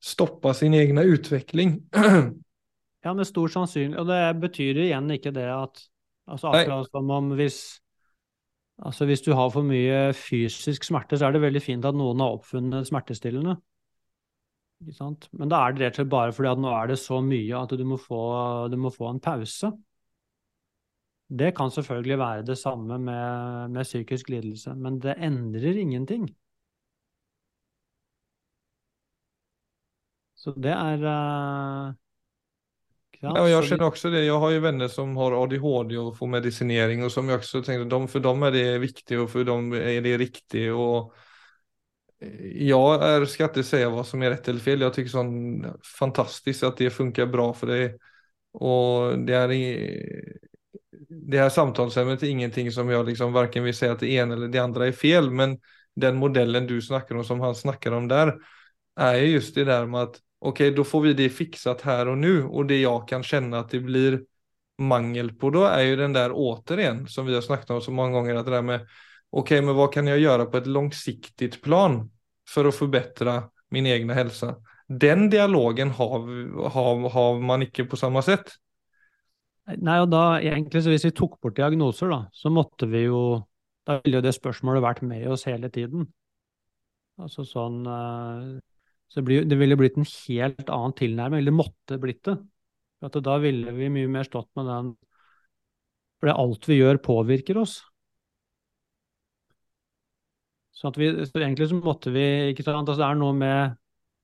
stopper 0.04 0.52
sin 0.52 0.76
egen 0.76 1.00
utvikling. 1.00 1.78
ja, 3.04 3.14
med 3.14 3.26
stor 3.26 3.48
sannsynlighet. 3.52 4.00
Og 4.00 4.08
det 4.08 4.40
betyr 4.44 4.82
igjen 4.84 5.12
ikke 5.16 5.32
det 5.36 5.48
at 5.52 5.84
Altså 6.26 6.50
akkurat 6.50 6.90
som 6.90 7.10
om 7.14 7.34
hvis 7.38 7.60
Altså 8.76 9.06
hvis 9.08 9.22
du 9.24 9.30
har 9.32 9.48
for 9.48 9.64
mye 9.64 10.12
fysisk 10.12 10.84
smerte, 10.84 11.16
så 11.16 11.28
er 11.28 11.32
det 11.32 11.40
veldig 11.46 11.62
fint 11.64 11.86
at 11.88 11.96
noen 11.96 12.20
har 12.20 12.34
oppfunnet 12.36 12.84
smertestillende. 12.84 13.54
Ikke 14.84 14.92
sant? 14.98 15.28
Men 15.32 15.48
da 15.48 15.62
er 15.64 15.72
det 15.72 15.80
rett 15.86 15.94
og 15.96 16.02
slett 16.02 16.12
bare 16.12 16.34
fordi 16.36 16.50
at 16.50 16.60
nå 16.60 16.72
er 16.76 16.90
det 16.90 16.98
så 17.00 17.22
mye 17.24 17.62
at 17.62 17.72
du 17.72 17.84
må 17.88 17.96
få, 17.96 18.18
du 18.68 18.76
må 18.76 18.92
få 18.92 19.08
en 19.08 19.22
pause. 19.24 19.70
Det 21.40 21.54
kan 21.56 21.72
selvfølgelig 21.72 22.18
være 22.20 22.42
det 22.46 22.58
samme 22.60 22.98
med, 22.98 23.70
med 23.72 23.88
psykisk 23.88 24.28
lidelse, 24.28 24.74
men 24.76 25.00
det 25.00 25.16
endrer 25.24 25.80
ingenting. 25.80 26.28
Så 30.36 30.52
det 30.52 30.70
er 30.76 31.00
uh, 31.02 31.94
Ja, 33.20 33.48
jag 33.48 33.64
känner 33.64 33.84
också 33.84 34.10
det. 34.10 34.24
Jag 34.24 34.38
har 34.38 34.50
ju 34.50 34.60
vänner 34.60 34.88
som 34.88 35.16
har 35.16 35.42
ADHD 35.42 35.98
och 35.98 36.18
får 36.18 36.26
medicinering 36.26 37.04
och 37.04 37.12
som 37.12 37.28
jag 37.28 37.38
också 37.38 37.62
tänkte, 37.62 37.84
de, 37.84 38.08
för 38.08 38.20
dem 38.20 38.42
är 38.42 38.50
det 38.50 38.78
viktigt 38.78 39.18
och 39.18 39.30
för 39.30 39.44
dem 39.44 39.72
är 39.72 40.00
det 40.00 40.18
riktigt. 40.18 40.72
Och 40.72 41.14
jag 42.54 43.02
är, 43.02 43.24
ska 43.24 43.44
inte 43.44 43.64
säga 43.64 43.90
vad 43.90 44.06
som 44.06 44.22
är 44.22 44.30
rätt 44.30 44.48
eller 44.48 44.60
fel. 44.60 44.80
Jag 44.80 44.94
tycker 44.94 45.10
sånn 45.10 45.66
fantastiskt 45.98 46.62
att 46.62 46.76
det 46.76 46.90
funkar 46.90 47.26
bra 47.26 47.52
för 47.54 47.66
dig. 47.66 47.98
Och 48.52 49.18
det 49.18 49.34
är 49.34 49.48
det 51.08 51.38
här 51.38 51.48
samtalsämnet 51.48 52.22
är 52.22 52.26
ingenting 52.26 52.72
som 52.72 52.90
jag 52.90 53.06
liksom 53.06 53.32
varken 53.32 53.64
vill 53.64 53.74
säga 53.74 53.92
att 53.92 54.00
det 54.00 54.10
ena 54.10 54.34
eller 54.34 54.48
det 54.48 54.58
andra 54.58 54.86
är 54.86 54.92
fel, 54.92 55.30
men 55.30 55.58
den 55.96 56.16
modellen 56.16 56.66
du 56.66 56.82
snackar 56.82 57.14
om 57.14 57.24
som 57.24 57.40
han 57.40 57.54
snackar 57.54 57.92
om 57.92 58.08
där 58.08 58.34
är 58.96 59.14
just 59.14 59.54
det 59.54 59.64
där 59.64 59.86
med 59.86 60.02
att 60.02 60.20
okej, 60.46 60.68
okay, 60.68 60.76
då 60.76 60.84
får 60.84 61.00
vi 61.00 61.14
det 61.14 61.28
fixat 61.28 61.80
här 61.80 62.08
och 62.08 62.18
nu 62.18 62.44
och 62.44 62.66
det 62.66 62.80
jag 62.80 63.08
kan 63.08 63.22
känna 63.22 63.58
att 63.58 63.70
det 63.70 63.80
blir 63.80 64.22
mangel 64.78 65.32
på 65.32 65.50
då 65.50 65.64
är 65.64 65.82
ju 65.82 65.96
den 65.96 66.12
där 66.12 66.30
återigen 66.34 67.06
som 67.06 67.26
vi 67.26 67.34
har 67.34 67.40
snackat 67.40 67.70
om 67.70 67.80
så 67.80 67.90
många 67.90 68.12
gånger 68.12 68.34
att 68.34 68.44
det 68.44 68.50
där 68.50 68.62
med 68.62 68.80
okej, 69.30 69.58
okay, 69.58 69.66
men 69.66 69.74
vad 69.74 69.92
kan 69.92 70.06
jag 70.06 70.18
göra 70.18 70.46
på 70.46 70.56
ett 70.56 70.66
långsiktigt 70.66 71.62
plan 71.62 72.10
för 72.48 72.64
att 72.64 72.74
förbättra 72.74 73.42
min 73.70 73.86
egna 73.86 74.14
hälsa? 74.14 74.56
Den 74.88 75.30
dialogen 75.30 75.90
har, 75.90 76.18
har, 76.68 77.10
har 77.10 77.40
man 77.40 77.62
ikke 77.62 77.84
på 77.84 77.96
samme 77.96 78.22
sett. 78.22 78.52
Nei, 79.66 79.96
og 79.98 80.12
da 80.12 80.38
egentlig, 80.38 80.84
så 80.84 80.92
Hvis 80.92 81.08
vi 81.08 81.10
tok 81.10 81.40
bort 81.42 81.56
diagnoser, 81.56 82.06
da, 82.12 82.20
så 82.32 82.52
måtte 82.54 82.86
vi 82.86 83.08
jo 83.08 83.42
Da 83.86 84.00
ville 84.04 84.18
jo 84.18 84.22
det 84.22 84.34
spørsmålet 84.34 84.82
vært 84.82 85.02
med 85.06 85.28
oss 85.30 85.44
hele 85.46 85.68
tiden. 85.70 86.08
Altså 87.22 87.44
sånn 87.46 87.84
uh, 87.86 88.58
så 89.08 89.20
det, 89.20 89.24
blir, 89.28 89.44
det 89.46 89.58
ville 89.60 89.78
blitt 89.78 89.98
en 90.00 90.06
helt 90.08 90.70
annen 90.72 90.94
tilnærming, 90.98 91.42
eller 91.42 91.54
måtte 91.54 91.98
blitt 92.02 92.24
det. 92.26 92.36
For 93.00 93.22
da 93.22 93.36
ville 93.42 93.74
vi 93.76 93.90
mye 93.92 94.10
mer 94.10 94.26
stått 94.26 94.48
med 94.56 94.68
den 94.70 94.94
For 96.16 96.32
alt 96.32 96.64
vi 96.68 96.78
gjør, 96.78 96.98
påvirker 97.04 97.60
oss. 97.60 97.80
Så, 100.76 100.92
vi, 100.96 101.08
så 101.28 101.40
egentlig 101.40 101.68
så 101.70 101.78
måtte 101.80 102.12
vi 102.12 102.24
ikke 102.52 102.64
sant, 102.64 102.88
altså 102.88 103.00
det 103.00 103.08
er 103.08 103.20
noe 103.20 103.36
med 103.36 103.76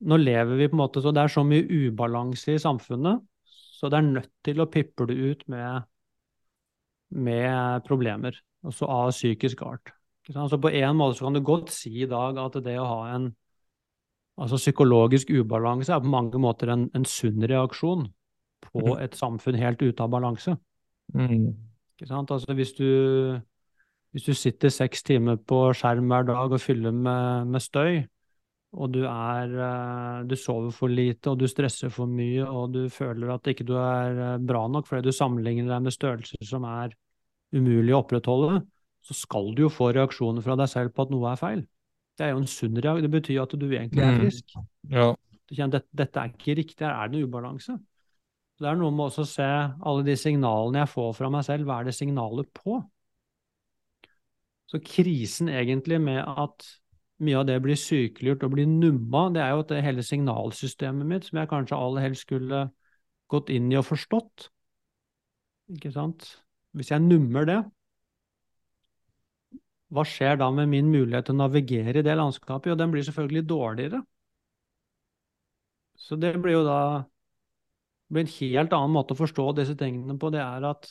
Nå 0.03 0.19
lever 0.19 0.59
vi 0.59 0.67
på 0.67 0.75
en 0.75 0.81
måte 0.83 1.01
så 1.01 1.13
det 1.15 1.23
er 1.23 1.31
så 1.31 1.45
mye 1.47 1.63
ubalanse 1.63 2.57
i 2.57 2.59
samfunnet, 2.59 3.21
så 3.47 3.87
det 3.87 4.01
er 4.01 4.09
nødt 4.09 4.33
til 4.43 4.59
å 4.59 4.67
pippe 4.67 5.07
det 5.07 5.15
ut 5.15 5.45
med, 5.53 5.85
med 7.15 7.85
problemer, 7.87 8.35
også 8.67 8.89
av 8.91 9.13
psykisk 9.15 9.63
art. 9.63 9.93
Så 10.27 10.59
på 10.59 10.73
en 10.75 10.99
måte 10.99 11.21
så 11.21 11.29
kan 11.29 11.39
du 11.39 11.45
godt 11.47 11.71
si 11.71 11.93
i 12.03 12.11
dag 12.11 12.41
at 12.43 12.59
det 12.67 12.75
å 12.83 12.89
ha 12.89 12.99
en 13.13 13.31
Altså 14.41 14.57
psykologisk 14.57 15.31
ubalanse 15.35 15.93
er 15.93 16.01
på 16.01 16.11
mange 16.13 16.41
måter 16.41 16.73
en, 16.73 16.87
en 16.97 17.05
sunn 17.09 17.45
reaksjon 17.45 18.07
på 18.71 18.85
mm. 18.87 19.01
et 19.05 19.17
samfunn 19.19 19.59
helt 19.61 19.83
ute 19.83 20.05
av 20.05 20.13
balanse. 20.13 20.57
Mm. 21.13 21.51
Ikke 21.97 22.09
sant? 22.09 22.33
Altså 22.33 22.57
hvis 22.57 22.73
du, 22.79 22.89
hvis 24.15 24.29
du 24.29 24.33
sitter 24.39 24.73
seks 24.73 25.05
timer 25.05 25.37
på 25.37 25.67
skjerm 25.77 26.09
hver 26.09 26.27
dag 26.31 26.57
og 26.57 26.63
fyller 26.63 26.95
med, 26.97 27.53
med 27.53 27.65
støy, 27.65 28.03
og 28.73 28.89
du, 28.95 29.03
er, 29.05 29.53
eh, 29.53 30.23
du 30.25 30.33
sover 30.41 30.73
for 30.73 30.89
lite, 30.89 31.29
og 31.29 31.43
du 31.43 31.45
stresser 31.51 31.93
for 31.93 32.09
mye, 32.09 32.47
og 32.49 32.73
du 32.73 32.87
føler 32.93 33.35
at 33.35 33.51
ikke 33.53 33.67
du 33.69 33.75
er 33.77 34.17
eh, 34.17 34.39
bra 34.41 34.65
nok 34.73 34.89
fordi 34.89 35.11
du 35.11 35.17
sammenligner 35.17 35.75
deg 35.75 35.85
med 35.85 35.93
størrelser 35.93 36.49
som 36.49 36.65
er 36.65 36.95
umulig 37.53 37.93
å 37.93 38.01
opprettholde, 38.01 38.63
så 39.05 39.17
skal 39.19 39.53
du 39.53 39.67
jo 39.67 39.73
få 39.73 39.91
reaksjoner 39.93 40.45
fra 40.45 40.57
deg 40.57 40.71
selv 40.73 40.95
på 40.97 41.05
at 41.05 41.13
noe 41.13 41.35
er 41.35 41.41
feil. 41.41 41.63
Det 42.19 42.27
er 42.27 42.35
jo 42.35 42.43
en 42.43 42.51
sunn 42.51 42.77
reaksjon. 42.77 43.07
Det 43.07 43.13
betyr 43.13 43.41
at 43.43 43.55
du 43.57 43.67
egentlig 43.71 44.05
er 44.05 44.13
mm. 44.13 44.21
frisk. 44.21 44.57
Mm. 44.57 44.67
Ja. 44.97 45.07
Du 45.49 45.57
kjenner 45.57 45.79
dette, 45.79 45.97
dette, 46.03 46.21
er 46.21 46.33
ikke 46.33 46.59
riktig, 46.59 46.85
her 46.87 46.95
er 46.97 47.11
det 47.11 47.19
noe 47.19 47.29
ubalanse. 47.29 47.79
Det 48.63 48.69
er 48.71 48.79
noe 48.79 48.95
med 48.95 49.09
også 49.09 49.25
å 49.25 49.31
se 49.31 49.49
alle 49.49 50.05
de 50.07 50.15
signalene 50.19 50.85
jeg 50.85 50.93
får 50.93 51.17
fra 51.19 51.31
meg 51.33 51.47
selv, 51.49 51.67
hva 51.67 51.81
er 51.81 51.89
det 51.89 51.97
signalet 51.97 52.49
på? 52.55 52.79
Så 54.71 54.81
krisen 54.81 55.51
egentlig 55.53 55.99
med 56.01 56.23
at 56.23 56.69
mye 57.23 57.41
av 57.41 57.47
det 57.49 57.59
blir 57.63 57.79
sykeliggjort 57.79 58.47
og 58.47 58.55
blir 58.55 58.71
numma, 58.71 59.27
det 59.35 59.43
er 59.43 59.53
jo 59.53 59.65
at 59.65 59.75
det 59.75 59.83
hele 59.85 60.05
signalsystemet 60.07 61.09
mitt, 61.09 61.27
som 61.29 61.41
jeg 61.41 61.51
kanskje 61.51 61.79
aller 61.79 62.07
helst 62.07 62.27
skulle 62.27 62.65
gått 63.33 63.53
inn 63.53 63.71
i 63.73 63.79
og 63.81 63.87
forstått, 63.89 64.49
ikke 65.73 65.93
sant 65.95 66.27
Hvis 66.73 66.89
jeg 66.91 67.05
nummer 67.05 67.45
det, 67.45 67.59
hva 69.93 70.05
skjer 70.09 70.39
da 70.41 70.49
med 70.55 70.71
min 70.73 70.89
mulighet 70.93 71.29
til 71.29 71.37
å 71.37 71.43
navigere 71.43 72.01
i 72.01 72.07
det 72.07 72.17
landskapet? 72.17 72.71
Jo, 72.73 72.77
den 72.81 72.93
blir 72.95 73.05
selvfølgelig 73.05 73.45
dårligere. 73.49 74.03
Så 75.97 76.17
det 76.17 76.35
blir 76.43 76.57
jo 76.59 76.65
da 76.67 76.79
det 78.13 78.15
blir 78.17 78.27
en 78.27 78.35
helt 78.35 78.75
annen 78.77 78.93
måte 78.93 79.15
å 79.15 79.19
forstå 79.23 79.45
disse 79.57 79.75
tingene 79.81 80.19
på. 80.21 80.29
Det 80.35 80.41
er 80.45 80.67
at 80.69 80.91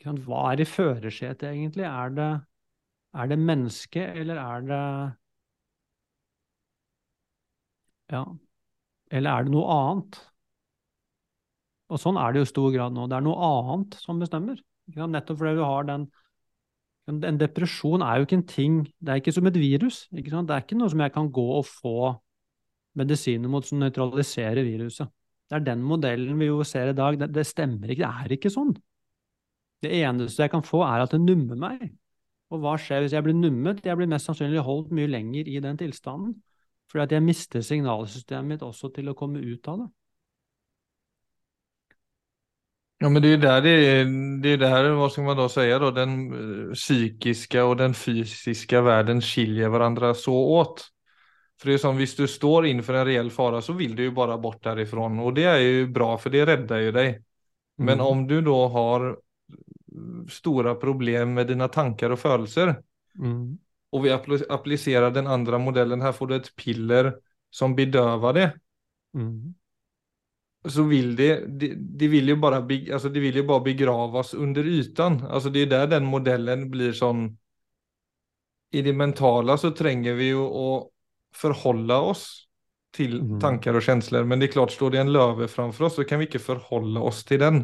Hva 0.00 0.42
er 0.52 0.62
i 0.62 0.66
førersetet, 0.68 1.48
egentlig? 1.50 1.84
Er 1.84 2.12
det, 2.14 2.28
er 3.12 3.30
det 3.32 3.38
mennesket, 3.38 4.14
eller 4.22 4.38
er 4.40 4.68
det 4.68 4.84
Ja. 8.10 8.24
Eller 9.10 9.30
er 9.30 9.44
det 9.46 9.52
noe 9.54 9.74
annet? 9.74 10.20
Og 11.90 11.98
sånn 11.98 12.18
er 12.22 12.32
det 12.32 12.42
jo 12.42 12.46
i 12.46 12.50
stor 12.50 12.70
grad 12.74 12.94
nå. 12.94 13.06
Det 13.10 13.18
er 13.18 13.26
noe 13.26 13.50
annet 13.50 13.98
som 13.98 14.22
bestemmer. 14.22 14.62
Nettopp 14.94 15.38
fordi 15.42 15.58
du 15.58 15.64
har 15.66 15.86
den 15.86 16.06
en 17.10 17.38
depresjon 17.40 18.02
er 18.04 18.18
jo 18.18 18.26
ikke 18.26 18.36
en 18.38 18.46
ting 18.46 18.74
Det 19.00 19.12
er 19.12 19.20
ikke 19.20 19.34
som 19.34 19.48
et 19.48 19.56
virus. 19.58 20.02
Det 20.10 20.20
er 20.22 20.62
ikke 20.62 20.78
noe 20.78 20.90
som 20.92 21.00
jeg 21.00 21.12
kan 21.14 21.30
gå 21.32 21.46
og 21.58 21.66
få 21.68 22.12
medisiner 22.98 23.50
mot 23.50 23.66
som 23.66 23.80
nøytraliserer 23.80 24.62
viruset. 24.66 25.10
Det 25.50 25.58
er 25.58 25.66
den 25.66 25.82
modellen 25.82 26.38
vi 26.38 26.46
jo 26.46 26.62
ser 26.66 26.92
i 26.92 26.96
dag. 26.96 27.18
Det, 27.18 27.30
det, 27.34 27.46
stemmer 27.46 27.90
ikke. 27.90 28.06
Det 28.06 28.24
er 28.24 28.36
ikke 28.36 28.52
sånn. 28.54 28.74
Det 29.82 29.90
eneste 30.02 30.44
jeg 30.44 30.52
kan 30.52 30.62
få, 30.66 30.82
er 30.86 31.04
at 31.04 31.14
det 31.14 31.22
nummer 31.22 31.58
meg. 31.58 31.88
Og 32.50 32.62
hva 32.62 32.76
skjer 32.78 33.04
hvis 33.04 33.14
jeg 33.14 33.24
blir 33.26 33.36
nummet? 33.38 33.82
Jeg 33.86 33.98
blir 33.98 34.10
mest 34.10 34.28
sannsynlig 34.28 34.62
holdt 34.66 34.92
mye 34.94 35.10
lenger 35.10 35.48
i 35.48 35.58
den 35.62 35.78
tilstanden. 35.80 36.36
Fordi 36.90 37.06
at 37.06 37.14
jeg 37.14 37.24
mister 37.24 37.62
signalsystemet 37.62 38.54
mitt 38.54 38.62
også 38.66 38.90
til 38.94 39.10
å 39.10 39.16
komme 39.18 39.42
ut 39.42 39.70
av 39.70 39.84
det. 39.84 39.88
Ja, 43.02 43.08
men 43.08 43.22
det 43.22 43.28
är 43.28 43.38
där 43.38 43.62
det 43.62 43.70
är, 43.70 44.04
det 44.42 44.48
är 44.48 44.56
där, 44.56 44.90
vad 44.90 45.12
ska 45.12 45.22
man 45.22 45.36
då 45.36 45.48
säga 45.48 45.78
då, 45.78 45.90
den 45.90 46.32
eh, 46.68 46.72
psykiska 46.74 47.64
och 47.64 47.76
den 47.76 47.94
fysiska 47.94 48.80
världen 48.80 49.20
skiljer 49.20 49.68
varandra 49.68 50.14
så 50.14 50.34
åt. 50.34 50.88
För 51.60 51.68
det 51.68 51.74
är 51.74 51.78
som, 51.78 51.96
hvis 51.96 52.16
du 52.16 52.28
står 52.28 52.66
inför 52.66 52.94
en 52.94 53.06
reell 53.06 53.30
fara 53.30 53.62
så 53.62 53.72
vill 53.72 53.96
du 53.96 54.02
ju 54.02 54.10
bara 54.10 54.38
bort 54.38 54.64
därifrån 54.64 55.18
och 55.18 55.34
det 55.34 55.44
är 55.44 55.58
ju 55.58 55.86
bra 55.86 56.18
för 56.18 56.30
det 56.30 56.46
räddar 56.46 56.78
ju 56.78 56.92
dig. 56.92 57.22
Men 57.76 57.94
mm. 57.94 58.06
om 58.06 58.26
du 58.26 58.40
då 58.40 58.68
har 58.68 59.18
stora 60.30 60.74
problem 60.74 61.34
med 61.34 61.46
dina 61.46 61.68
tankar 61.68 62.10
och 62.10 62.18
födelser 62.18 62.82
Mm. 63.18 63.58
och 63.90 64.04
vi 64.04 64.10
appl- 64.10 64.46
applicerar 64.48 65.10
den 65.10 65.26
andra 65.26 65.58
modellen, 65.58 66.00
här 66.00 66.12
får 66.12 66.26
du 66.26 66.36
ett 66.36 66.56
piller 66.56 67.16
som 67.50 67.74
bedövar 67.74 68.32
det. 68.32 68.54
Mm. 69.14 69.54
Så 70.68 70.82
vil 70.82 71.14
det, 71.16 71.46
de, 71.46 71.74
de 71.74 72.08
vil 72.08 72.28
ju 72.28 72.36
bara, 72.36 72.60
be, 72.60 72.82
alltså 72.92 73.08
det 73.08 73.20
vill 73.20 73.36
ju 73.36 73.42
bara 73.42 73.60
begravas 73.60 74.34
under 74.34 74.66
ytan. 74.66 75.26
Alltså 75.26 75.50
det 75.50 75.62
är 75.62 75.66
där 75.66 75.86
den 75.86 76.04
modellen 76.04 76.70
blir 76.70 76.92
sånn 76.92 77.38
i 78.70 78.82
det 78.82 78.92
mentale 78.92 79.56
så 79.58 79.70
trenger 79.74 80.14
vi 80.14 80.30
jo 80.30 80.44
å 80.46 80.68
forholde 81.34 81.96
oss 82.12 82.24
til 82.94 83.20
tanker 83.40 83.76
og 83.78 83.82
kjensler, 83.82 84.20
känslor. 84.20 84.28
Men 84.28 84.40
det 84.40 84.50
er 84.50 84.54
klart, 84.58 84.74
står 84.74 84.94
det 84.94 85.00
en 85.00 85.12
løve 85.14 85.48
framfor 85.48 85.88
oss 85.88 85.98
så 85.98 86.04
kan 86.04 86.20
vi 86.20 86.28
ikke 86.28 86.42
forholde 86.42 87.02
oss 87.02 87.24
til 87.26 87.40
den. 87.42 87.60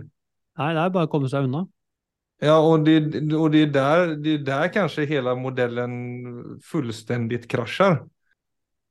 Nei, 0.57 0.73
det 0.75 0.83
er 0.83 0.93
bare 0.95 1.09
å 1.09 1.13
komme 1.13 1.31
seg 1.31 1.49
unna. 1.49 1.67
Ja, 2.43 2.59
og 2.61 2.85
det, 2.85 2.97
og 3.33 3.53
det, 3.55 3.63
er, 3.65 3.71
der, 3.73 4.15
det 4.21 4.35
er 4.35 4.45
der 4.45 4.73
kanskje 4.75 5.07
hele 5.09 5.33
modellen 5.41 5.95
fullstendig 6.65 7.47
kraschar. 7.51 8.03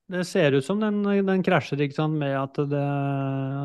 Det 0.06 0.22
ser 0.30 0.54
ut 0.54 0.66
som 0.66 0.78
den, 0.78 1.00
den 1.26 1.42
krasjer 1.42 1.80
sant, 1.94 2.20
med 2.22 2.36
at 2.38 2.60
det, 2.70 2.82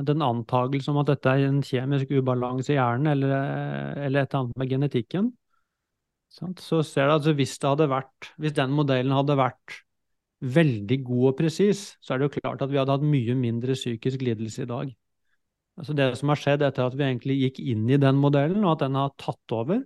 den 0.09 0.23
antagelse 0.25 0.89
om 0.89 1.03
at 1.03 1.11
dette 1.13 1.35
er 1.35 1.51
en 1.51 1.61
kjemisk 1.61 2.15
ubalanse 2.17 2.73
i 2.73 2.79
hjernen, 2.79 3.11
eller, 3.13 3.35
eller 4.07 4.23
et 4.23 4.33
eller 4.33 4.41
annet 4.41 4.63
med 4.63 4.73
genetikken. 4.73 5.29
Sant? 6.33 6.63
Så 6.65 6.81
ser 6.87 7.11
du 7.11 7.17
altså 7.19 7.35
hvis 7.37 7.59
vært, 7.61 8.33
hvis 8.41 8.57
den 8.57 8.73
modellen 8.73 9.13
hadde 9.13 9.37
vært 9.37 9.83
veldig 10.41 10.99
god 11.05 11.29
og 11.33 11.37
presis, 11.43 11.85
så 12.01 12.15
er 12.15 12.21
det 12.21 12.31
jo 12.31 12.41
klart 12.41 12.63
at 12.65 12.73
vi 12.73 12.81
hadde 12.81 12.97
hatt 12.97 13.05
mye 13.05 13.37
mindre 13.37 13.77
psykisk 13.77 14.23
lidelse 14.25 14.65
i 14.65 14.71
dag. 14.71 14.93
Altså 15.81 15.97
det 15.97 16.11
som 16.17 16.33
har 16.33 16.41
skjedd 16.41 16.65
etter 16.65 16.87
at 16.87 16.97
vi 16.97 17.05
egentlig 17.05 17.37
gikk 17.43 17.61
inn 17.73 17.85
i 17.91 18.01
den 18.01 18.17
modellen, 18.21 18.65
og 18.65 18.79
at 18.79 18.87
den 18.87 18.97
har 18.97 19.13
tatt 19.21 19.57
over, 19.57 19.83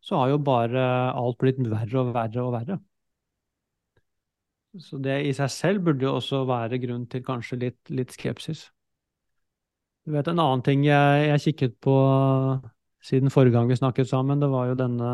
så 0.00 0.22
har 0.22 0.32
jo 0.32 0.40
bare 0.40 0.84
alt 1.12 1.38
blitt 1.40 1.60
verre 1.60 2.00
og 2.00 2.14
verre 2.14 2.44
og 2.46 2.54
verre. 2.54 2.78
Så 4.78 5.00
det 5.02 5.16
i 5.26 5.34
seg 5.36 5.50
selv 5.52 5.86
burde 5.86 6.06
jo 6.06 6.16
også 6.18 6.44
være 6.48 6.78
grunn 6.82 7.06
til 7.10 7.24
kanskje 7.26 7.58
litt, 7.64 7.80
litt 7.90 8.14
skepsis. 8.14 8.68
Du 10.06 10.14
vet, 10.14 10.28
en 10.30 10.40
annen 10.40 10.64
ting 10.64 10.86
jeg, 10.86 11.24
jeg 11.28 11.44
kikket 11.48 11.74
på 11.84 11.96
siden 13.04 13.32
forrige 13.32 13.56
gang 13.58 13.68
vi 13.68 13.76
snakket 13.78 14.08
sammen, 14.10 14.40
det 14.40 14.48
var 14.52 14.70
jo 14.70 14.78
denne 14.78 15.10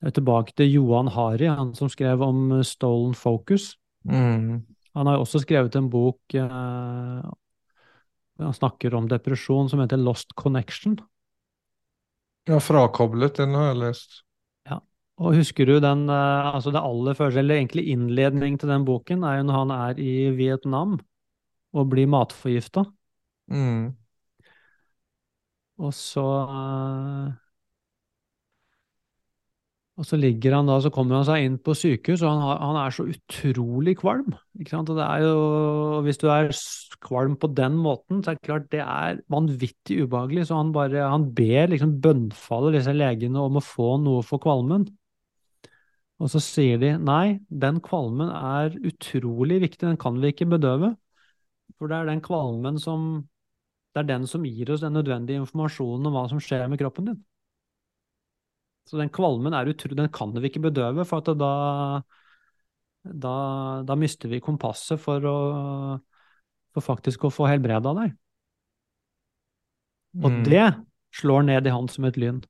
jeg 0.00 0.08
er 0.08 0.14
Tilbake 0.16 0.54
til 0.56 0.70
Johan 0.72 1.10
Hari, 1.12 1.44
han 1.52 1.74
som 1.76 1.90
skrev 1.92 2.22
om 2.24 2.54
Stolen 2.64 3.12
Focus. 3.12 3.74
Mm. 4.08 4.62
Han 4.96 5.06
har 5.06 5.18
jo 5.18 5.26
også 5.26 5.42
skrevet 5.42 5.76
en 5.76 5.90
bok 5.92 6.34
eh, 6.40 7.26
han 8.40 8.56
snakker 8.56 8.94
om 8.96 9.08
depresjon 9.10 9.68
som 9.68 9.82
heter 9.82 10.00
Lost 10.00 10.32
Connection. 10.34 10.96
Ja, 12.48 12.56
frakoblet, 12.64 13.36
den 13.36 13.54
har 13.54 13.70
jeg 13.70 13.80
läst. 13.82 14.22
Og 15.20 15.36
husker 15.36 15.68
du 15.68 15.76
den, 15.84 16.06
eh, 16.08 16.54
altså 16.54 16.72
det 16.72 16.80
aller 16.80 17.16
første, 17.18 17.42
eller 17.42 17.60
egentlig 17.60 17.86
innledning 17.92 18.58
til 18.60 18.70
den 18.72 18.86
boken, 18.88 19.24
er 19.24 19.40
jo 19.40 19.46
når 19.48 19.58
han 19.58 19.74
er 19.76 20.00
i 20.00 20.30
Vietnam 20.36 20.98
og 21.76 21.90
blir 21.92 22.08
matforgifta. 22.10 22.86
Mm. 23.52 23.92
Og 25.80 25.92
så 25.96 26.26
eh, 26.44 27.30
Og 30.00 30.06
så 30.08 30.16
ligger 30.16 30.54
han 30.56 30.68
da, 30.70 30.78
så 30.80 30.88
kommer 30.88 31.18
han 31.18 31.26
seg 31.28 31.42
inn 31.44 31.56
på 31.60 31.74
sykehus, 31.76 32.22
og 32.24 32.30
han, 32.30 32.38
har, 32.40 32.60
han 32.64 32.76
er 32.80 32.94
så 32.96 33.04
utrolig 33.10 33.98
kvalm. 34.00 34.30
Ikke 34.56 34.72
sant? 34.72 34.88
Og 34.88 34.96
det 34.96 35.04
er 35.04 35.26
jo, 35.26 35.34
hvis 36.06 36.20
du 36.22 36.24
er 36.32 36.48
kvalm 37.04 37.34
på 37.36 37.50
den 37.52 37.76
måten, 37.76 38.22
så 38.24 38.32
er 38.32 38.38
det 38.38 38.46
klart 38.46 38.70
det 38.72 38.80
er 38.80 39.20
vanvittig 39.28 39.98
ubehagelig. 40.06 40.46
Så 40.48 40.56
han 40.56 40.72
bare, 40.72 41.04
han 41.04 41.26
ber 41.36 41.68
liksom 41.74 41.98
bønnfaller 42.00 42.78
disse 42.78 42.94
legene 42.96 43.44
om 43.44 43.60
å 43.60 43.64
få 43.64 43.98
noe 44.00 44.24
for 44.24 44.40
kvalmen. 44.40 44.88
Og 46.20 46.28
så 46.28 46.40
sier 46.44 46.80
de 46.80 46.92
nei, 47.00 47.40
den 47.48 47.80
kvalmen 47.84 48.28
er 48.28 48.74
utrolig 48.86 49.60
viktig, 49.62 49.86
den 49.86 50.00
kan 50.00 50.18
vi 50.20 50.34
ikke 50.34 50.48
bedøve. 50.50 50.94
For 51.78 51.88
det 51.88 51.96
er 51.96 52.10
den 52.10 52.24
kvalmen 52.24 52.80
som 52.82 53.26
Det 53.90 54.04
er 54.04 54.06
den 54.06 54.26
som 54.30 54.44
gir 54.46 54.68
oss 54.70 54.84
den 54.84 54.92
nødvendige 54.94 55.40
informasjonen 55.42 56.06
om 56.06 56.14
hva 56.14 56.28
som 56.30 56.38
skjer 56.38 56.68
med 56.70 56.78
kroppen 56.78 57.08
din. 57.08 57.16
Så 58.86 59.00
den 59.00 59.10
kvalmen 59.10 59.54
er 59.54 59.66
utro, 59.66 59.90
den 59.98 60.08
kan 60.14 60.30
vi 60.30 60.46
ikke 60.46 60.62
bedøve, 60.62 61.02
for 61.06 61.26
da, 61.26 61.48
da, 63.02 63.34
da 63.82 63.96
mister 63.98 64.30
vi 64.30 64.38
kompasset 64.42 65.02
for, 65.02 65.26
å, 65.26 65.34
for 66.70 66.86
faktisk 66.86 67.26
å 67.26 67.32
få 67.34 67.50
helbreda 67.50 67.96
deg. 67.98 68.14
Og 70.22 70.30
Mm. 70.30 70.44
det 70.44 70.64
slår 71.14 71.42
ned 71.50 71.66
i 71.66 71.70
han 71.70 71.88
som 71.88 72.04
et 72.04 72.16
lyn. 72.16 72.40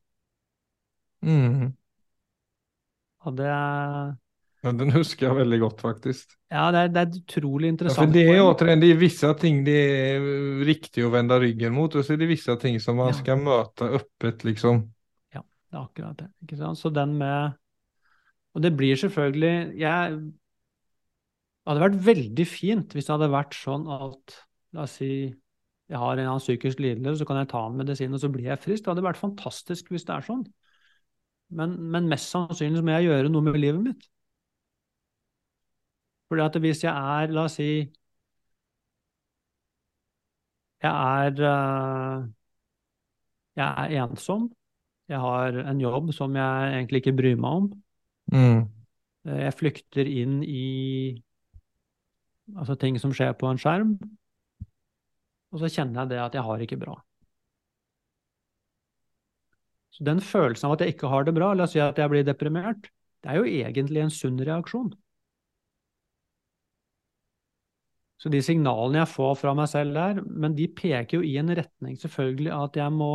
Mm. 1.22 1.72
Og 3.26 3.36
det 3.36 3.48
Ja, 4.64 4.72
den 4.76 4.92
husker 4.92 5.30
jeg 5.30 5.36
veldig 5.40 5.58
godt, 5.62 5.80
faktisk. 5.80 6.34
ja, 6.52 6.66
det 6.74 6.80
er, 6.80 6.88
det 6.92 7.00
er 7.02 7.18
utrolig 7.22 7.66
Ja, 7.66 7.72
interessant 7.74 8.12
det 8.12 8.24
er 8.28 8.42
återigen, 8.44 8.80
det 8.82 8.90
er 8.92 8.98
visse 9.00 9.30
ting 9.40 9.62
det 9.64 9.76
er 9.76 10.26
riktig 10.68 11.04
å 11.06 11.12
vende 11.14 11.38
ryggen 11.40 11.72
mot 11.72 11.94
og 11.96 12.04
så 12.04 12.12
er 12.14 12.20
det 12.20 12.28
visse 12.28 12.56
ting 12.60 12.76
som 12.80 12.96
man 13.00 13.14
Ja. 13.14 13.18
skal 13.22 13.40
møte 13.40 13.88
åpent, 14.00 14.44
liksom. 14.44 14.82
Det 15.70 15.76
er 15.78 15.84
akkurat 15.84 16.16
det. 16.18 16.26
Ikke 16.42 16.56
sant? 16.58 16.78
Så 16.78 16.90
den 16.90 17.12
med 17.18 17.52
Og 18.54 18.62
det 18.62 18.76
blir 18.76 18.96
selvfølgelig 18.96 19.78
Jeg 19.78 20.16
Det 21.64 21.70
hadde 21.70 21.82
vært 21.84 22.00
veldig 22.06 22.46
fint 22.50 22.92
hvis 22.96 23.06
det 23.06 23.14
hadde 23.14 23.30
vært 23.30 23.54
sånn 23.54 23.86
at 23.94 24.34
La 24.74 24.82
oss 24.82 24.96
si 25.00 25.34
jeg 25.90 25.98
har 25.98 26.12
en 26.18 26.28
annen 26.28 26.38
psykisk 26.42 26.78
lidelse, 26.78 27.16
så 27.18 27.26
kan 27.26 27.40
jeg 27.40 27.48
ta 27.50 27.64
en 27.66 27.74
medisin, 27.74 28.12
og 28.14 28.20
så 28.22 28.28
blir 28.30 28.44
jeg 28.46 28.60
frisk. 28.62 28.84
Det 28.84 28.92
hadde 28.92 29.02
vært 29.02 29.18
fantastisk 29.18 29.88
hvis 29.90 30.04
det 30.06 30.12
er 30.14 30.22
sånn. 30.22 30.44
Men, 31.50 31.74
men 31.92 32.08
mest 32.10 32.30
sannsynlig 32.30 32.82
må 32.86 32.94
jeg 32.94 33.08
gjøre 33.10 33.30
noe 33.32 33.46
med 33.46 33.58
livet 33.58 33.82
mitt. 33.82 34.04
Fordi 36.30 36.44
at 36.44 36.58
hvis 36.62 36.84
jeg 36.84 36.92
er, 36.94 37.32
la 37.34 37.46
oss 37.48 37.58
si 37.58 37.70
Jeg 40.80 40.92
er 40.96 41.42
eh, 41.44 42.28
Jeg 43.58 43.66
er 43.68 44.04
ensom. 44.04 44.50
Jeg 45.10 45.18
har 45.18 45.58
en 45.66 45.80
jobb 45.82 46.12
som 46.14 46.36
jeg 46.38 46.70
egentlig 46.76 47.02
ikke 47.02 47.16
bryr 47.18 47.36
meg 47.36 47.58
om. 47.58 47.66
Mm. 48.32 48.62
Eh, 49.26 49.42
Jeg 49.44 49.58
flykter 49.58 50.06
inn 50.06 50.40
i 50.46 51.18
altså 52.56 52.74
ting 52.78 52.98
som 52.98 53.12
skjer 53.14 53.34
på 53.38 53.50
en 53.50 53.58
skjerm, 53.60 53.94
og 55.50 55.62
så 55.62 55.70
kjenner 55.70 56.02
jeg 56.02 56.12
det 56.12 56.20
at 56.22 56.34
jeg 56.38 56.46
har 56.46 56.64
ikke 56.64 56.78
bra. 56.80 56.96
Så 60.00 60.06
den 60.08 60.22
følelsen 60.24 60.70
av 60.70 60.78
at 60.78 60.86
jeg 60.86 60.94
ikke 60.94 61.10
har 61.12 61.26
det 61.28 61.34
bra, 61.36 61.52
la 61.52 61.66
oss 61.68 61.74
si 61.76 61.80
at 61.84 61.98
jeg 62.00 62.08
blir 62.08 62.24
deprimert, 62.24 62.88
det 63.20 63.28
er 63.28 63.36
jo 63.36 63.44
egentlig 63.44 64.00
en 64.00 64.12
sunn 64.14 64.40
reaksjon. 64.40 64.94
Så 68.20 68.32
de 68.32 68.40
signalene 68.44 69.02
jeg 69.02 69.12
får 69.12 69.36
fra 69.42 69.52
meg 69.56 69.68
selv 69.68 69.96
der, 69.96 70.22
men 70.24 70.56
de 70.56 70.70
peker 70.72 71.20
jo 71.20 71.24
i 71.24 71.36
en 71.40 71.52
retning 71.56 72.00
selvfølgelig 72.00 72.52
at 72.56 72.80
jeg 72.80 72.96
må 72.96 73.12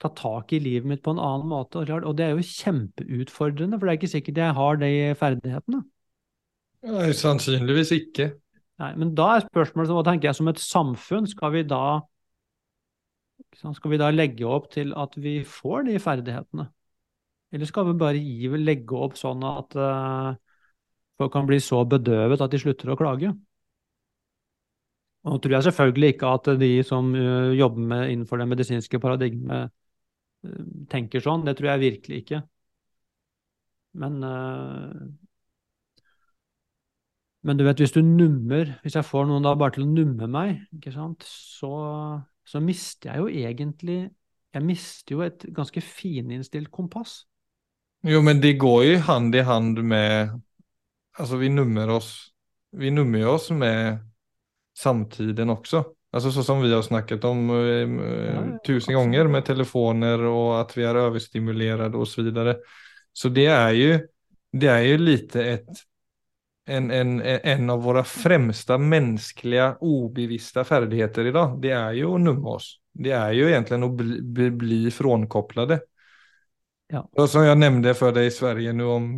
ta 0.00 0.08
tak 0.16 0.56
i 0.56 0.60
livet 0.60 0.88
mitt 0.88 1.04
på 1.04 1.12
en 1.12 1.20
annen 1.20 1.48
måte. 1.52 1.84
Og 1.84 2.16
det 2.16 2.26
er 2.26 2.32
jo 2.32 2.48
kjempeutfordrende, 2.48 3.76
for 3.76 3.86
det 3.86 3.92
er 3.92 4.00
ikke 4.00 4.12
sikkert 4.16 4.40
jeg 4.42 4.56
har 4.56 4.80
de 4.80 4.92
ferdighetene. 5.20 5.82
Nei, 6.88 7.10
sannsynligvis 7.14 7.92
ikke. 7.94 8.32
Nei, 8.82 8.90
men 8.98 9.12
da 9.16 9.36
er 9.36 9.44
spørsmålet, 9.44 9.92
hva 9.94 10.06
tenker 10.08 10.30
jeg 10.30 10.40
som 10.40 10.48
et 10.50 10.64
samfunn, 10.64 11.28
skal 11.30 11.52
vi 11.54 11.62
da 11.68 12.00
skal 13.52 13.92
vi 13.92 13.98
da 14.00 14.10
legge 14.12 14.46
opp 14.48 14.70
til 14.72 14.92
at 14.98 15.16
vi 15.20 15.40
får 15.46 15.86
de 15.88 15.98
ferdighetene? 16.02 16.66
Eller 17.52 17.68
skal 17.68 17.86
vi 17.90 17.98
bare 18.00 18.20
gi, 18.20 18.48
legge 18.56 18.96
opp 18.96 19.18
sånn 19.20 19.42
at 19.44 19.76
eh, 19.76 20.28
folk 21.20 21.32
kan 21.34 21.48
bli 21.48 21.58
så 21.60 21.82
bedøvet 21.88 22.40
at 22.40 22.52
de 22.54 22.60
slutter 22.62 22.92
å 22.92 22.98
klage? 22.98 23.32
Nå 25.22 25.36
tror 25.38 25.54
jeg 25.54 25.66
selvfølgelig 25.68 26.14
ikke 26.14 26.30
at 26.38 26.48
de 26.62 26.70
som 26.86 27.12
eh, 27.14 27.52
jobber 27.58 27.90
med, 27.92 28.06
innenfor 28.14 28.40
det 28.40 28.48
medisinske 28.54 29.02
paradigmet, 29.02 29.74
eh, 30.46 30.64
tenker 30.90 31.22
sånn. 31.22 31.44
Det 31.46 31.58
tror 31.58 31.74
jeg 31.74 31.84
virkelig 31.86 32.22
ikke. 32.24 32.42
Men 34.00 34.22
men 37.42 37.58
du 37.58 37.64
vet, 37.66 37.80
hvis 37.82 37.92
du 37.92 38.02
nummer, 38.06 38.68
hvis 38.82 38.94
jeg 38.94 39.04
får 39.04 39.26
noen 39.26 39.42
da 39.42 39.54
bare 39.58 39.74
til 39.74 39.82
å 39.82 39.90
numme 39.90 40.28
meg, 40.30 40.60
ikke 40.76 40.92
sant, 40.94 41.24
så, 41.26 41.70
så 42.44 42.60
mister 42.60 43.12
jeg 43.12 43.18
jo 43.18 43.28
egentlig 43.28 44.10
Jeg 44.52 44.62
mister 44.68 45.14
jo 45.14 45.22
et 45.24 45.46
ganske 45.56 45.80
fininnstilt 45.80 46.68
kompass. 46.70 47.22
Jo, 48.04 48.18
men 48.20 48.42
det 48.42 48.58
går 48.60 48.82
jo 48.84 48.98
hand 49.06 49.34
i 49.34 49.40
hand 49.40 49.78
med, 49.80 50.28
Altså, 51.18 51.36
vi 51.36 51.48
nummer 51.48 51.88
oss, 51.88 52.32
vi 52.72 52.90
nummer 52.90 53.26
oss 53.32 53.50
med 53.50 53.98
samtiden 54.76 55.50
også. 55.50 55.84
Altså 56.12 56.30
så 56.32 56.42
som 56.44 56.60
vi 56.62 56.72
har 56.72 56.82
snakket 56.84 57.24
om 57.24 57.50
eh, 57.50 57.88
ja, 58.28 58.40
tusen 58.66 58.92
ganger 58.92 59.22
gånger 59.22 59.30
med 59.32 59.44
telefoner 59.46 60.24
og 60.28 60.58
at 60.60 60.74
vi 60.76 60.84
er 60.84 60.98
överstimulerade 61.06 61.96
og 61.96 62.08
så 62.08 62.22
vidare. 62.22 62.56
Så 63.14 63.28
det 63.28 63.46
er 63.46 63.70
jo, 63.76 63.98
det 64.52 64.68
er 64.68 64.80
ju 64.80 64.96
lite 64.98 65.44
ett, 65.44 65.84
en, 66.66 66.90
en, 66.90 67.20
en 67.20 67.70
av 67.70 67.82
våre 67.82 68.04
fremste 68.06 68.78
menneskelige, 68.78 69.76
ubevisste 69.80 70.64
ferdigheter 70.64 71.26
i 71.26 71.34
dag, 71.34 71.56
Det 71.62 71.72
er 71.74 71.96
jo 71.98 72.14
å 72.14 72.20
numme 72.22 72.56
oss. 72.56 72.76
Det 72.92 73.14
er 73.16 73.32
jo 73.34 73.48
egentlig 73.48 73.80
å 73.82 73.90
bli, 73.96 74.20
bli, 74.22 74.50
bli 74.50 74.80
frånkopplade. 74.92 75.80
Ja. 76.92 77.06
Og 77.16 77.28
som 77.30 77.46
jeg 77.46 77.58
nevnte 77.58 77.94
for 77.96 78.12
deg 78.14 78.28
i 78.28 78.34
Sverige 78.34 78.74
nå 78.76 78.90
om, 78.92 79.08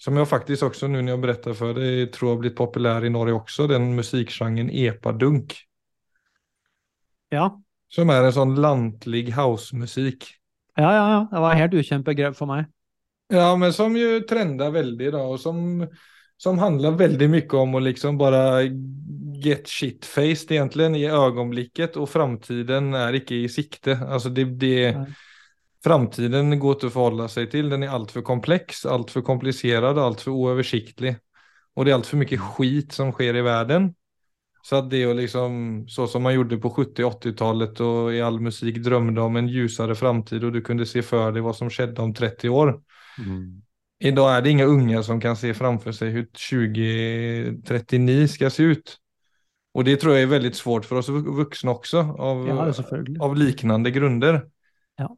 som 0.00 0.16
jeg 0.16 0.28
faktisk 0.28 0.68
også, 0.68 0.88
nå 0.88 1.00
når 1.00 1.14
jeg 1.14 1.22
forteller 1.24 1.58
for 1.58 1.80
deg, 1.80 2.02
tror 2.14 2.34
har 2.34 2.42
blitt 2.44 2.58
populær 2.58 3.06
i 3.06 3.12
Norge 3.12 3.38
også, 3.38 3.66
den 3.70 3.90
musikgenren 3.96 4.70
epadunk. 4.70 5.56
Ja. 7.32 7.48
Som 7.90 8.12
er 8.12 8.26
en 8.26 8.36
sånn 8.36 8.54
lantlig 8.60 9.30
housemusik. 9.34 10.28
ja, 10.76 10.92
ja, 10.92 11.06
ja. 11.16 11.24
Det 11.32 11.42
var 11.42 11.58
helt 11.58 11.74
ukjent 11.74 12.06
begrep 12.06 12.36
for 12.38 12.50
meg. 12.50 12.68
Ja, 13.30 13.48
men 13.56 13.72
som 13.72 13.94
jo 13.94 14.20
trender 14.26 14.72
veldig, 14.74 15.12
da, 15.14 15.22
og 15.22 15.38
som, 15.38 15.84
som 16.42 16.58
handlar 16.58 16.90
väldigt 16.90 17.30
mycket 17.30 17.54
om 17.54 17.74
att 17.74 17.82
liksom 17.82 18.18
bara 18.18 18.62
get 19.42 19.68
shit-faced 19.68 20.52
egentligen 20.52 20.94
i 20.94 21.06
ögonblicket 21.06 21.96
och 21.96 22.10
framtiden 22.10 22.94
är 22.94 23.12
ikke 23.12 23.34
i 23.34 23.48
sikte. 23.48 23.98
Alltså 24.08 24.28
det, 24.28 24.44
det, 24.44 24.98
Nej. 24.98 25.06
framtiden 25.84 26.58
går 26.58 26.72
inte 26.72 26.86
att 26.86 26.92
förhålla 26.92 27.28
sig 27.28 27.50
till. 27.50 27.68
Den 27.68 27.82
är 27.82 27.88
alltför 27.88 28.22
komplex, 28.22 28.86
alltför 28.86 29.20
komplicerad, 29.20 29.98
alltför 29.98 30.30
oöversiktlig. 30.30 31.16
Och 31.74 31.84
det 31.84 31.90
är 31.90 31.94
alltför 31.94 32.16
mycket 32.16 32.40
skit 32.40 32.92
som 32.92 33.12
sker 33.12 33.36
i 33.36 33.42
världen. 33.42 33.94
Så 34.62 34.76
att 34.76 34.90
det 34.90 35.02
är 35.02 35.14
liksom 35.14 35.84
så 35.88 36.06
som 36.06 36.22
man 36.22 36.34
gjorde 36.34 36.56
på 36.56 36.70
70 36.70 37.02
80-talet 37.02 37.80
och 37.80 38.14
i 38.14 38.20
all 38.20 38.40
musik 38.40 38.76
drömde 38.76 39.20
om 39.20 39.36
en 39.36 39.48
ljusare 39.48 39.94
framtid 39.94 40.44
och 40.44 40.52
du 40.52 40.60
kunde 40.60 40.86
se 40.86 41.02
för 41.02 41.32
dig 41.32 41.42
vad 41.42 41.56
som 41.56 41.70
skedde 41.70 42.02
om 42.02 42.14
30 42.14 42.48
år. 42.48 42.82
Idag 44.02 44.36
är 44.36 44.42
det 44.42 44.50
inga 44.50 44.64
unga 44.64 45.02
som 45.02 45.20
kan 45.20 45.36
se 45.36 45.54
framför 45.54 45.92
sig 45.92 46.10
hur 46.10 46.24
2039 46.24 48.26
ska 48.26 48.50
se 48.50 48.62
ut. 48.62 48.96
Och 49.72 49.84
det 49.84 49.96
tror 49.96 50.14
jag 50.14 50.22
är 50.22 50.26
väldigt 50.26 50.56
svårt 50.56 50.84
för 50.84 50.96
oss 50.96 51.08
vuxna 51.08 51.70
också 51.70 51.98
av, 51.98 52.48
Ja, 52.48 52.72
av 53.20 53.36
liknande 53.36 53.90
grunder. 53.90 54.48
Ja. 54.96 55.16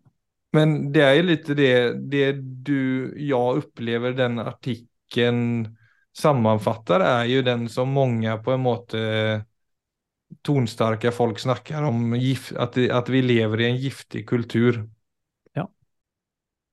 Men 0.53 0.92
det 0.92 1.03
är 1.03 1.14
ju 1.14 1.23
lite 1.23 1.55
det, 1.55 1.92
det 2.11 2.33
du, 2.42 3.14
jag 3.16 3.57
upplever 3.57 4.12
den 4.12 4.38
artikeln 4.38 5.77
sammanfattar 6.18 7.01
är 7.01 7.25
ju 7.25 7.42
den 7.42 7.68
som 7.68 7.88
många 7.88 8.37
på 8.37 8.53
en 8.53 8.61
måte 8.61 9.45
tonstarka 10.42 11.12
folk 11.12 11.38
snackar 11.38 11.83
om 11.83 12.35
att, 12.57 12.90
att 12.90 13.09
vi 13.09 13.23
lever 13.23 13.61
i 13.61 13.64
en 13.64 13.77
giftig 13.77 14.29
kultur. 14.29 14.88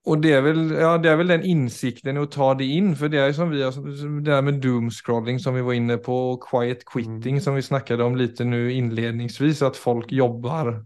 Och 0.07 0.21
det 0.23 0.31
er, 0.31 0.41
vel, 0.41 0.61
ja, 0.79 0.93
det 0.97 1.09
er 1.11 1.17
vel 1.19 1.33
den 1.33 1.43
insikten 1.45 2.17
å 2.17 2.25
ta 2.31 2.53
det 2.57 2.65
inn, 2.71 2.93
for 2.95 3.11
det 3.11 3.19
er 3.19 3.33
som 3.35 3.51
vi 3.51 3.59
har, 3.61 3.75
det 3.75 4.23
der 4.25 4.45
med 4.47 4.61
doomscrolling 4.63 5.41
som 5.43 5.57
vi 5.59 5.61
var 5.65 5.75
inne 5.75 5.99
på, 6.01 6.15
og 6.33 6.45
quiet 6.47 6.85
quitting 6.87 7.35
Mm. 7.37 7.43
som 7.43 7.55
vi 7.55 7.61
snakket 7.61 7.99
om 7.99 8.15
litt 8.15 8.39
nu 8.39 8.71
inledningsvis, 8.71 9.61
at 9.61 9.77
folk 9.77 10.11
jobber 10.11 10.79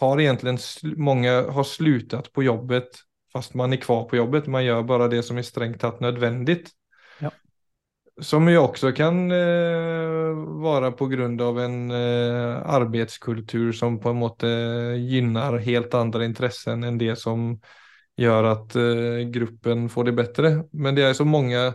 har 0.00 0.20
egentlig 0.20 0.58
många 0.98 1.50
har 1.52 1.64
slutat 1.64 2.32
på 2.32 2.42
jobbet 2.42 3.06
fast 3.36 3.54
man 3.54 3.74
er 3.74 3.82
kvar 3.82 4.06
på 4.08 4.18
jobbet, 4.18 4.48
man 4.48 4.64
gjør 4.64 4.84
bare 4.88 5.10
det 5.12 5.22
som 5.26 5.38
er 5.38 5.46
strängt 5.46 5.80
tatt 5.82 6.00
nødvendig. 6.04 6.62
Ja. 7.20 7.32
Som 8.24 8.48
jo 8.48 8.62
også 8.64 8.94
kan 8.96 9.26
eh, 9.34 10.44
være 10.64 10.92
på 10.96 11.08
grund 11.12 11.42
av 11.44 11.60
en 11.60 11.80
eh, 11.92 12.54
arbeidskultur 12.78 13.72
som 13.76 13.98
på 14.00 14.12
en 14.12 14.22
måte 14.22 14.52
gynnar 15.02 15.58
helt 15.66 15.96
andre 15.98 16.28
intressen 16.28 16.86
enn 16.86 17.00
det 17.00 17.18
som 17.20 17.52
gör 18.16 18.44
att 18.44 18.76
eh, 18.76 19.18
gruppen 19.30 19.88
får 19.88 20.04
det 20.04 20.12
bättre. 20.12 20.64
Men 20.72 20.94
det 20.94 21.02
är 21.02 21.14
så 21.14 21.24
många, 21.24 21.74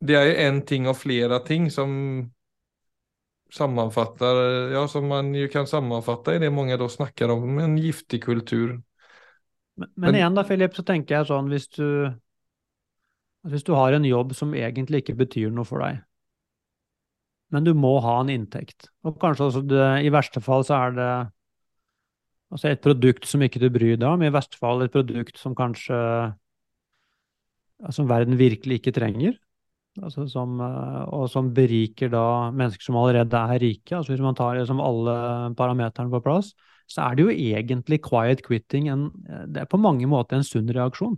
det 0.00 0.14
är 0.14 0.48
en 0.48 0.62
ting 0.66 0.88
av 0.88 0.94
flera 0.94 1.38
ting 1.38 1.70
som 1.70 2.22
sammanfattar, 3.52 4.36
ja 4.72 4.88
som 4.88 5.08
man 5.08 5.34
ju 5.34 5.48
kan 5.48 5.66
sammanfatta 5.66 6.34
i 6.36 6.38
det 6.38 6.50
många 6.50 6.76
då 6.76 6.88
snackar 6.88 7.28
om, 7.28 7.58
en 7.58 7.78
giftig 7.78 8.24
kultur. 8.24 8.82
Men, 9.76 9.88
Men- 10.02 10.12
men 10.12 10.14
igjen 10.14 10.34
da, 10.34 10.44
Philip, 10.44 10.74
så 10.76 10.82
tenker 10.86 11.14
jeg 11.18 11.26
sånn 11.30 11.50
hvis 11.50 11.68
du, 11.76 11.86
hvis 13.50 13.64
du 13.68 13.70
har 13.78 13.92
en 13.98 14.04
jobb 14.08 14.34
som 14.40 14.54
egentlig 14.62 15.02
ikke 15.04 15.16
betyr 15.24 15.54
noe 15.60 15.68
for 15.70 15.86
deg, 15.86 16.02
men 17.54 17.64
du 17.66 17.72
må 17.78 17.90
ha 18.02 18.16
en 18.22 18.32
inntekt, 18.32 18.88
og 19.06 19.18
kanskje 19.22 19.48
også 19.48 19.62
det, 19.70 19.84
i 20.06 20.12
verste 20.14 20.42
fall 20.44 20.64
så 20.66 20.78
er 20.86 20.96
det 20.98 21.10
altså 22.54 22.70
et 22.70 22.82
produkt 22.84 23.26
som 23.28 23.42
ikke 23.44 23.62
du 23.62 23.68
bryr 23.74 23.98
deg 23.98 24.08
om, 24.08 24.22
i 24.22 24.32
verste 24.32 24.58
fall 24.60 24.84
et 24.84 24.94
produkt 24.94 25.40
som 25.40 25.56
kanskje 25.58 25.98
som 27.92 28.08
verden 28.08 28.38
virkelig 28.38 28.78
ikke 28.78 28.94
trenger, 28.96 29.34
altså 30.00 30.28
som, 30.30 30.56
eh, 30.62 31.02
og 31.12 31.26
som 31.30 31.50
beriker 31.54 32.12
da 32.12 32.52
mennesker 32.54 32.86
som 32.86 32.98
allerede 33.00 33.34
er 33.34 33.60
rike. 33.60 33.96
altså 33.96 34.14
Hvis 34.14 34.24
man 34.24 34.38
tar 34.38 34.56
liksom 34.58 34.80
alle 34.80 35.54
parameterne 35.58 36.10
på 36.10 36.22
plass, 36.24 36.54
så 36.86 37.08
er 37.08 37.16
det 37.16 37.24
jo 37.24 37.34
egentlig 37.34 38.00
quiet 38.04 38.42
quitting 38.44 38.88
en, 38.92 39.08
det 39.48 39.64
er 39.64 39.70
på 39.70 39.80
mange 39.80 40.06
måter 40.06 40.38
en 40.38 40.46
sunn 40.46 40.68
reaksjon. 40.68 41.16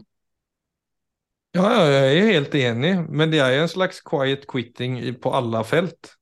Ja, 1.57 1.64
jeg 1.88 2.18
er 2.20 2.33
helt 2.35 2.55
enig, 2.55 2.92
men 3.09 3.33
det 3.33 3.40
er 3.40 3.55
jo 3.55 3.64
en 3.64 3.72
slags 3.72 4.03
quiet 4.05 4.44
quitting 4.51 4.99
på 5.22 5.33
alle 5.33 5.62
felt. 5.64 6.16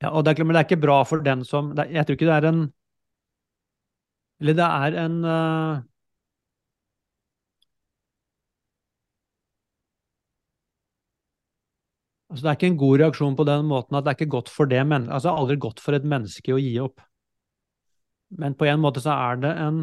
Ja, 0.00 0.14
og 0.14 0.24
det 0.24 0.32
er, 0.32 0.44
men 0.44 0.56
det 0.56 0.62
er 0.62 0.68
ikke 0.70 0.80
bra 0.86 1.02
for 1.04 1.20
den 1.20 1.42
som 1.44 1.74
Jeg 1.76 2.06
tror 2.06 2.16
ikke 2.16 2.28
det 2.30 2.36
er 2.38 2.48
en 2.48 2.62
Eller 4.40 4.56
det 4.56 4.66
er 4.66 4.98
en 5.04 5.16
uh, 5.24 5.82
Altså, 12.30 12.44
det 12.44 12.50
er 12.50 12.56
ikke 12.58 12.68
en 12.70 12.78
god 12.78 13.00
reaksjon 13.00 13.36
på 13.36 13.44
den 13.48 13.64
måten 13.66 13.96
at 13.98 14.04
det 14.06 14.12
er 14.12 14.18
ikke 14.20 14.34
godt 14.36 14.50
for 14.54 14.70
det 14.70 14.84
men, 14.86 15.08
altså, 15.10 15.32
aldri 15.34 15.56
godt 15.58 15.80
for 15.82 15.98
et 15.98 16.04
menneske 16.06 16.54
å 16.54 16.60
gi 16.62 16.76
opp. 16.78 17.02
Men 18.38 18.54
på 18.54 18.68
en 18.70 18.78
måte 18.78 19.02
så 19.02 19.16
er 19.16 19.40
det 19.42 19.50
en 19.58 19.80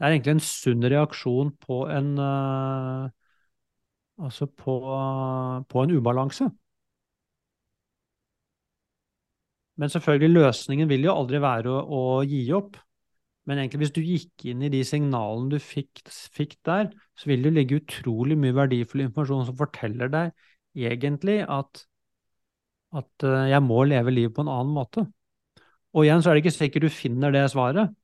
Det 0.00 0.06
er 0.06 0.14
egentlig 0.14 0.32
en 0.32 0.42
sunn 0.42 0.82
reaksjon 0.90 1.52
på 1.60 1.84
en 1.92 2.14
uh, 2.18 3.10
Altså 4.20 4.46
på, 4.46 4.74
på 5.68 5.82
en 5.82 5.92
ubalanse. 5.96 6.50
Men 9.80 9.88
selvfølgelig, 9.88 10.30
løsningen 10.34 10.88
vil 10.88 11.06
jo 11.06 11.14
aldri 11.14 11.40
være 11.40 11.72
å, 11.72 11.78
å 11.88 12.02
gi 12.28 12.42
opp. 12.52 12.76
Men 13.48 13.58
egentlig, 13.58 13.80
hvis 13.84 13.94
du 13.96 14.02
gikk 14.04 14.44
inn 14.52 14.62
i 14.62 14.70
de 14.72 14.82
signalene 14.86 15.54
du 15.54 15.62
fikk, 15.62 16.02
fikk 16.34 16.58
der, 16.66 16.90
så 17.18 17.30
vil 17.30 17.46
det 17.46 17.54
ligge 17.56 17.80
utrolig 17.80 18.36
mye 18.38 18.56
verdifull 18.56 19.06
informasjon 19.06 19.46
som 19.48 19.58
forteller 19.58 20.12
deg 20.12 20.34
egentlig 20.76 21.40
at, 21.50 21.84
at 22.94 23.26
eh, 23.26 23.48
jeg 23.50 23.64
må 23.66 23.82
leve 23.88 24.12
livet 24.14 24.36
på 24.36 24.44
en 24.44 24.52
annen 24.52 24.76
måte. 24.76 25.06
Og 25.96 26.06
igjen 26.06 26.22
så 26.22 26.30
er 26.30 26.38
det 26.38 26.44
ikke 26.44 26.58
sikkert 26.58 26.86
du 26.86 26.92
finner 26.94 27.34
det 27.34 27.48
svaret, 27.50 27.96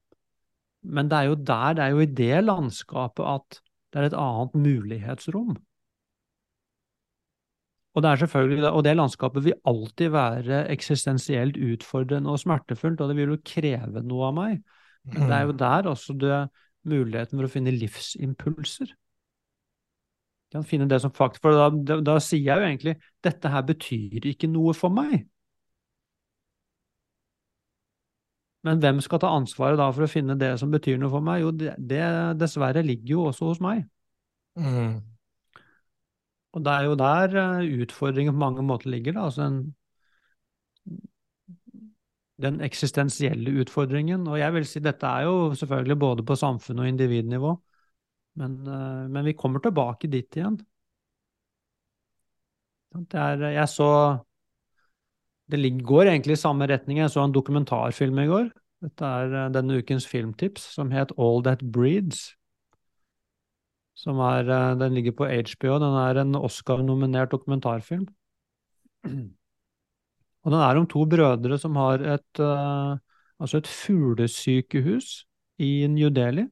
men 0.86 1.10
det 1.10 1.18
er 1.18 1.30
jo 1.30 1.38
der, 1.38 1.76
det 1.76 1.84
er 1.84 1.94
jo 1.94 2.02
i 2.02 2.10
det 2.18 2.42
landskapet 2.44 3.26
at 3.26 3.60
det 3.92 4.00
er 4.00 4.08
et 4.08 4.18
annet 4.18 4.56
mulighetsrom. 4.58 5.54
Og 7.96 8.02
det 8.04 8.10
er 8.10 8.20
selvfølgelig, 8.20 8.70
og 8.70 8.82
det 8.84 8.96
landskapet 8.96 9.44
vil 9.44 9.60
alltid 9.64 10.10
være 10.12 10.66
eksistensielt 10.74 11.56
utfordrende 11.56 12.30
og 12.30 12.42
smertefullt, 12.42 13.00
og 13.00 13.08
det 13.08 13.16
vil 13.16 13.32
jo 13.32 13.38
kreve 13.46 14.02
noe 14.04 14.26
av 14.28 14.34
meg. 14.36 14.58
Men 15.12 15.28
det 15.30 15.36
er 15.36 15.44
jo 15.46 15.56
der 15.62 15.90
også 15.92 16.16
det 16.18 16.38
muligheten 16.86 17.38
for 17.38 17.46
å 17.46 17.50
finne 17.50 17.74
livsimpulser. 17.74 18.92
Kan 20.54 20.66
finne 20.66 20.86
det 20.90 21.00
som 21.02 21.14
faktisk 21.14 21.42
for 21.46 21.56
da, 21.58 21.70
da, 21.70 22.00
da 22.04 22.18
sier 22.22 22.44
jeg 22.46 22.60
jo 22.60 22.68
egentlig 22.68 22.94
dette 23.24 23.50
her 23.50 23.64
betyr 23.66 24.28
ikke 24.30 24.50
noe 24.50 24.74
for 24.78 24.94
meg. 24.94 25.24
Men 28.66 28.80
hvem 28.82 28.98
skal 29.04 29.20
ta 29.22 29.30
ansvaret 29.30 29.78
da 29.78 29.88
for 29.94 30.06
å 30.06 30.10
finne 30.10 30.34
det 30.38 30.56
som 30.58 30.72
betyr 30.72 30.98
noe 30.98 31.12
for 31.12 31.22
meg? 31.22 31.42
Jo, 31.44 31.52
det, 31.54 31.76
det 31.78 32.06
dessverre 32.40 32.82
ligger 32.82 33.12
jo 33.12 33.26
også 33.28 33.52
hos 33.52 33.60
meg. 33.62 33.84
Mm. 34.58 34.96
Og 36.56 36.64
det 36.64 36.72
er 36.72 36.86
jo 36.88 36.96
der 36.98 37.36
eh, 37.42 37.82
utfordringen 37.84 38.34
på 38.34 38.42
mange 38.42 38.64
måter 38.66 38.90
ligger, 38.90 39.14
da. 39.18 39.26
Altså 39.28 39.44
en, 39.44 39.60
den 42.42 42.60
eksistensielle 42.64 43.54
utfordringen. 43.62 44.26
Og 44.28 44.38
jeg 44.40 44.54
vil 44.56 44.66
si 44.68 44.82
dette 44.84 45.08
er 45.08 45.26
jo 45.28 45.54
selvfølgelig 45.56 45.98
både 45.98 46.26
på 46.26 46.36
samfunn- 46.36 46.82
og 46.82 46.88
individnivå, 46.88 47.56
men, 48.36 48.56
eh, 48.66 49.08
men 49.08 49.24
vi 49.24 49.32
kommer 49.32 49.60
tilbake 49.60 50.10
dit 50.10 50.36
igjen. 50.36 50.58
Det 52.96 53.20
er, 53.20 53.50
jeg 53.52 53.68
så 53.68 54.22
Det 55.48 55.60
går 55.86 56.08
egentlig 56.10 56.32
i 56.32 56.42
samme 56.42 56.66
retning. 56.66 56.98
Jeg 56.98 57.10
så 57.10 57.22
en 57.22 57.32
dokumentarfilm 57.32 58.18
i 58.18 58.26
går. 58.26 58.48
Dette 58.82 59.04
er 59.04 59.34
eh, 59.44 59.52
denne 59.54 59.78
ukens 59.78 60.06
filmtips, 60.06 60.64
som 60.74 60.90
het 60.90 61.12
All 61.16 61.42
That 61.44 61.62
Breeds. 61.62 62.34
Som 63.94 64.18
er, 64.18 64.50
eh, 64.50 64.74
den 64.74 64.94
ligger 64.94 65.12
på 65.12 65.24
HBO. 65.24 65.78
Den 65.78 65.94
er 66.02 66.20
en 66.20 66.34
Oscar-nominert 66.34 67.30
dokumentarfilm. 67.30 68.08
Og 70.46 70.54
den 70.54 70.62
er 70.62 70.78
om 70.78 70.86
to 70.86 71.02
brødre 71.10 71.58
som 71.58 71.76
har 71.80 72.04
et, 72.14 72.40
uh, 72.40 72.94
altså 73.42 73.58
et 73.58 73.70
fuglesykehus 73.70 75.24
i 75.58 75.70
New 75.90 76.12
Delhi. 76.14 76.46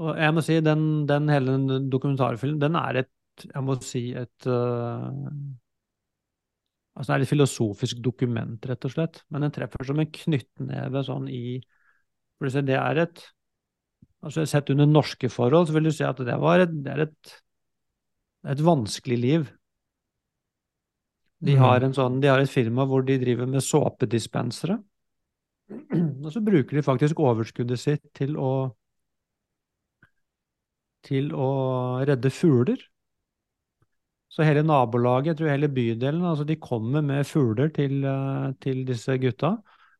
Og 0.00 0.16
jeg 0.18 0.34
må 0.34 0.42
si, 0.42 0.58
den, 0.64 0.84
den 1.06 1.28
hele 1.30 1.56
dokumentarfilmen, 1.92 2.60
den 2.62 2.78
er 2.80 3.02
et, 3.04 3.10
jeg 3.44 3.62
må 3.62 3.76
si, 3.84 4.08
et 4.18 4.50
uh, 4.50 5.14
Altså 6.98 7.12
det 7.12 7.14
er 7.14 7.22
et 7.24 7.30
filosofisk 7.30 8.00
dokument, 8.04 8.66
rett 8.66 8.84
og 8.84 8.92
slett. 8.92 9.20
Men 9.32 9.46
den 9.46 9.52
treffer 9.54 9.86
som 9.88 10.00
en 10.02 10.10
knyttneve 10.10 11.00
sånn 11.06 11.30
i 11.32 11.60
For 12.36 12.44
du 12.48 12.52
ser, 12.52 12.66
det 12.66 12.76
er 12.76 13.04
et 13.06 13.22
Altså 14.26 14.44
Sett 14.44 14.68
under 14.74 14.90
norske 14.90 15.30
forhold 15.32 15.70
så 15.70 15.76
vil 15.78 15.86
du 15.88 15.94
si 15.96 16.04
at 16.04 16.18
det, 16.26 16.34
var 16.42 16.60
et, 16.66 16.72
det 16.84 16.92
er 16.92 17.04
et, 17.06 17.30
et 18.52 18.60
vanskelig 18.60 19.16
liv. 19.16 19.46
De 21.44 21.56
har, 21.56 21.80
Mm. 21.80 21.84
en 21.86 21.94
sånn, 21.96 22.20
de 22.20 22.28
har 22.28 22.38
et 22.40 22.50
firma 22.50 22.84
hvor 22.86 23.04
de 23.06 23.18
driver 23.18 23.46
med 23.48 23.62
såpedispensere. 23.64 24.78
Og 26.24 26.32
så 26.32 26.42
bruker 26.44 26.76
de 26.76 26.82
faktisk 26.82 27.20
overskuddet 27.22 27.80
sitt 27.80 28.02
til 28.14 28.36
å 28.36 28.74
til 31.06 31.30
å 31.32 31.50
redde 32.04 32.30
fugler. 32.30 32.80
Så 34.30 34.44
hele 34.46 34.62
nabolaget, 34.62 35.32
jeg 35.32 35.38
tror 35.40 35.50
hele 35.50 35.70
bydelen, 35.74 36.22
altså 36.28 36.44
de 36.46 36.56
kommer 36.60 37.02
med 37.02 37.26
fugler 37.26 37.72
til, 37.74 38.04
eh, 38.04 38.52
til 38.62 38.84
disse 38.86 39.16
gutta. 39.18 39.56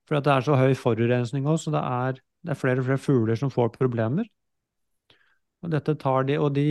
For 0.06 0.20
det 0.20 0.30
er 0.32 0.44
så 0.46 0.58
høy 0.58 0.74
forurensning 0.78 1.46
også, 1.46 1.70
så 1.70 1.72
det 1.74 1.82
er, 1.82 2.20
det 2.44 2.50
er 2.54 2.60
flere 2.60 2.82
og 2.82 2.86
flere 2.86 2.98
fugler 3.02 3.36
som 3.40 3.50
får 3.50 3.72
problemer. 3.78 4.28
Og 5.60 5.72
dette 5.74 5.92
tar 6.00 6.24
de, 6.24 6.38
og 6.40 6.54
de 6.56 6.64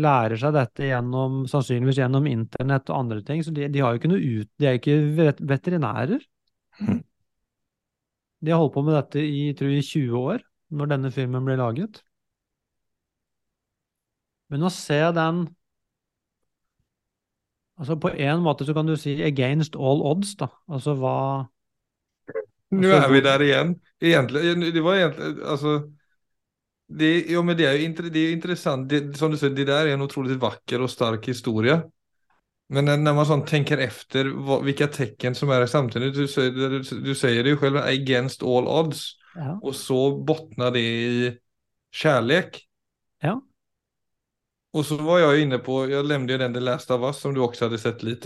lærer 0.00 0.40
seg 0.40 0.54
dette 0.56 0.88
gjennom, 0.88 1.42
sannsynligvis 1.50 2.00
gjennom 2.00 2.28
internett 2.30 2.88
og 2.88 3.02
andre 3.02 3.20
ting. 3.26 3.42
Så 3.44 3.52
de, 3.52 3.66
de 3.68 3.82
har 3.84 3.92
jo 3.92 4.00
ikke 4.00 4.12
noe 4.12 4.20
ut, 4.40 4.50
de 4.56 4.68
er 4.68 4.78
ikke 4.80 4.98
veterinærer. 5.52 6.24
Mhm. 6.80 7.00
De 8.40 8.52
har 8.54 8.56
holdt 8.62 8.72
på 8.72 8.82
med 8.86 8.94
dette 8.96 9.20
i, 9.20 9.50
tror 9.52 9.68
jeg, 9.68 9.84
20 9.84 10.16
år, 10.16 10.44
når 10.72 10.88
denne 10.94 11.10
filmen 11.12 11.44
ble 11.44 11.58
laget. 11.60 11.98
Men 14.50 14.64
å 14.64 14.70
se 14.72 15.00
den 15.14 15.48
Altså 17.80 17.94
på 17.96 18.10
en 18.12 18.42
måte 18.44 18.66
så 18.68 18.74
kan 18.76 18.84
du 18.84 18.92
si 19.00 19.14
against 19.24 19.76
all 19.76 20.02
odds, 20.04 20.34
da. 20.36 20.50
Altså 20.68 20.92
hva 21.00 21.14
altså, 22.28 22.34
Nå 22.76 22.90
er 22.92 23.06
vi 23.08 23.22
der 23.24 23.44
igjen. 23.46 23.70
Egentlig, 24.04 24.74
det 24.74 24.82
var 24.84 24.98
egentlig 24.98 25.30
alltså. 25.48 25.78
Det, 26.90 27.30
ja, 27.30 27.42
men 27.42 27.56
det 27.56 27.66
er 27.68 27.76
jo 27.78 28.08
det 28.10 28.20
er 28.20 28.32
interessant. 28.34 28.88
Det, 28.90 29.16
som 29.16 29.30
du 29.30 29.36
sier, 29.38 29.52
det 29.54 29.66
der 29.68 29.86
er 29.86 29.94
en 29.94 30.02
utrolig 30.02 30.40
vacker 30.42 30.82
og 30.82 30.90
stark 30.90 31.26
historie. 31.30 31.82
Men 32.70 32.84
når 32.84 32.96
när 32.96 33.14
man 33.14 33.26
sånn 33.26 33.46
tenker 33.46 33.78
etter 33.78 34.24
hvilke 34.30 34.64
vilka 34.64 34.86
tecken 34.86 35.34
som 35.34 35.50
er 35.50 35.66
samtidig 35.66 36.12
Du, 36.14 36.26
säger- 36.28 36.52
du, 36.54 36.78
du 37.02 37.14
sier 37.14 37.42
det 37.42 37.50
jo 37.50 37.58
selv, 37.58 37.76
against 37.76 38.42
all 38.42 38.66
odds. 38.68 39.16
Ja. 39.36 39.58
og 39.62 39.74
så 39.74 40.10
bunner 40.26 40.70
det 40.74 40.80
i 40.80 41.30
kjærlighet. 41.94 42.60
ja. 43.22 43.36
Og 44.74 44.84
så 44.84 44.96
var 45.02 45.18
jeg 45.18 45.42
inne 45.42 45.58
på, 45.58 45.88
Jeg 45.90 46.04
nevnte 46.06 46.38
den 46.38 46.52
The 46.54 46.60
Last 46.60 46.90
of 46.90 47.00
Us 47.02 47.16
som 47.16 47.34
du 47.34 47.40
også 47.42 47.64
hadde 47.68 47.78
sett 47.78 48.02
litt. 48.02 48.24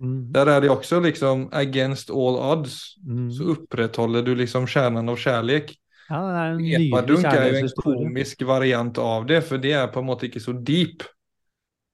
Mm, 0.00 0.32
Der 0.32 0.46
er 0.46 0.60
det 0.60 0.70
også 0.70 1.00
liksom 1.00 1.48
against 1.52 2.10
all 2.10 2.36
odds. 2.36 2.96
mm. 3.06 3.30
Så 3.30 3.50
opprettholder 3.56 4.22
du 4.22 4.34
liksom 4.34 4.66
kjernen 4.66 5.08
av 5.08 5.16
kärlek. 5.16 5.76
Ja, 6.10 6.20
det 6.28 6.44
en 6.44 6.64
Epadunk 6.78 7.26
er 7.30 7.46
jo 7.48 7.60
en 7.62 7.74
komisk 7.80 8.44
variant 8.46 8.98
av 9.00 9.26
det, 9.28 9.40
for 9.48 9.62
det 9.62 9.72
er 9.78 9.92
på 9.92 10.02
en 10.02 10.08
måte 10.10 10.28
ikke 10.28 10.42
så 10.42 10.52
deep. 10.56 11.04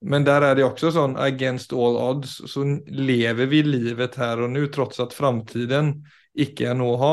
Men 0.00 0.24
der 0.24 0.46
er 0.46 0.56
det 0.56 0.64
også 0.64 0.90
sånn 0.94 1.18
against 1.20 1.74
all 1.76 1.98
odds, 2.00 2.38
så 2.48 2.64
lever 2.88 3.50
vi 3.50 3.60
livet 3.66 4.16
her 4.20 4.40
og 4.40 4.54
nå, 4.54 4.64
trots 4.72 5.02
at 5.02 5.12
framtiden 5.12 5.98
ikke 6.32 6.70
er 6.70 6.78
noe 6.78 6.96
å 6.96 7.00
ha. 7.00 7.12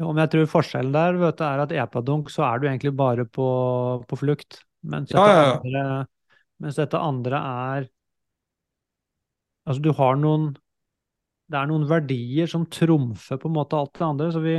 Jo, 0.00 0.08
men 0.10 0.24
jeg 0.24 0.32
tror 0.32 0.50
forskjellen 0.56 0.94
der 0.96 1.20
vet 1.20 1.38
du, 1.38 1.44
er 1.46 1.62
at 1.62 1.74
epadunk 1.76 2.32
så 2.32 2.46
er 2.48 2.60
du 2.60 2.66
egentlig 2.66 2.92
bare 2.98 3.26
på, 3.28 3.46
på 4.08 4.18
flukt. 4.18 4.62
Mens 4.80 5.10
dette, 5.12 5.22
ja, 5.28 5.40
ja. 5.44 5.56
Andre, 5.60 5.84
mens 6.64 6.78
dette 6.80 7.00
andre 7.00 7.40
er 7.46 7.88
Altså, 9.68 9.82
du 9.84 9.90
har 9.92 10.16
noen 10.16 10.46
Det 11.52 11.58
er 11.60 11.68
noen 11.68 11.84
verdier 11.86 12.48
som 12.48 12.64
trumfer 12.72 13.38
på 13.38 13.50
en 13.50 13.54
måte 13.58 13.76
alt 13.76 13.92
det 13.98 14.06
andre. 14.06 14.30
Så, 14.32 14.40
vi, 14.42 14.56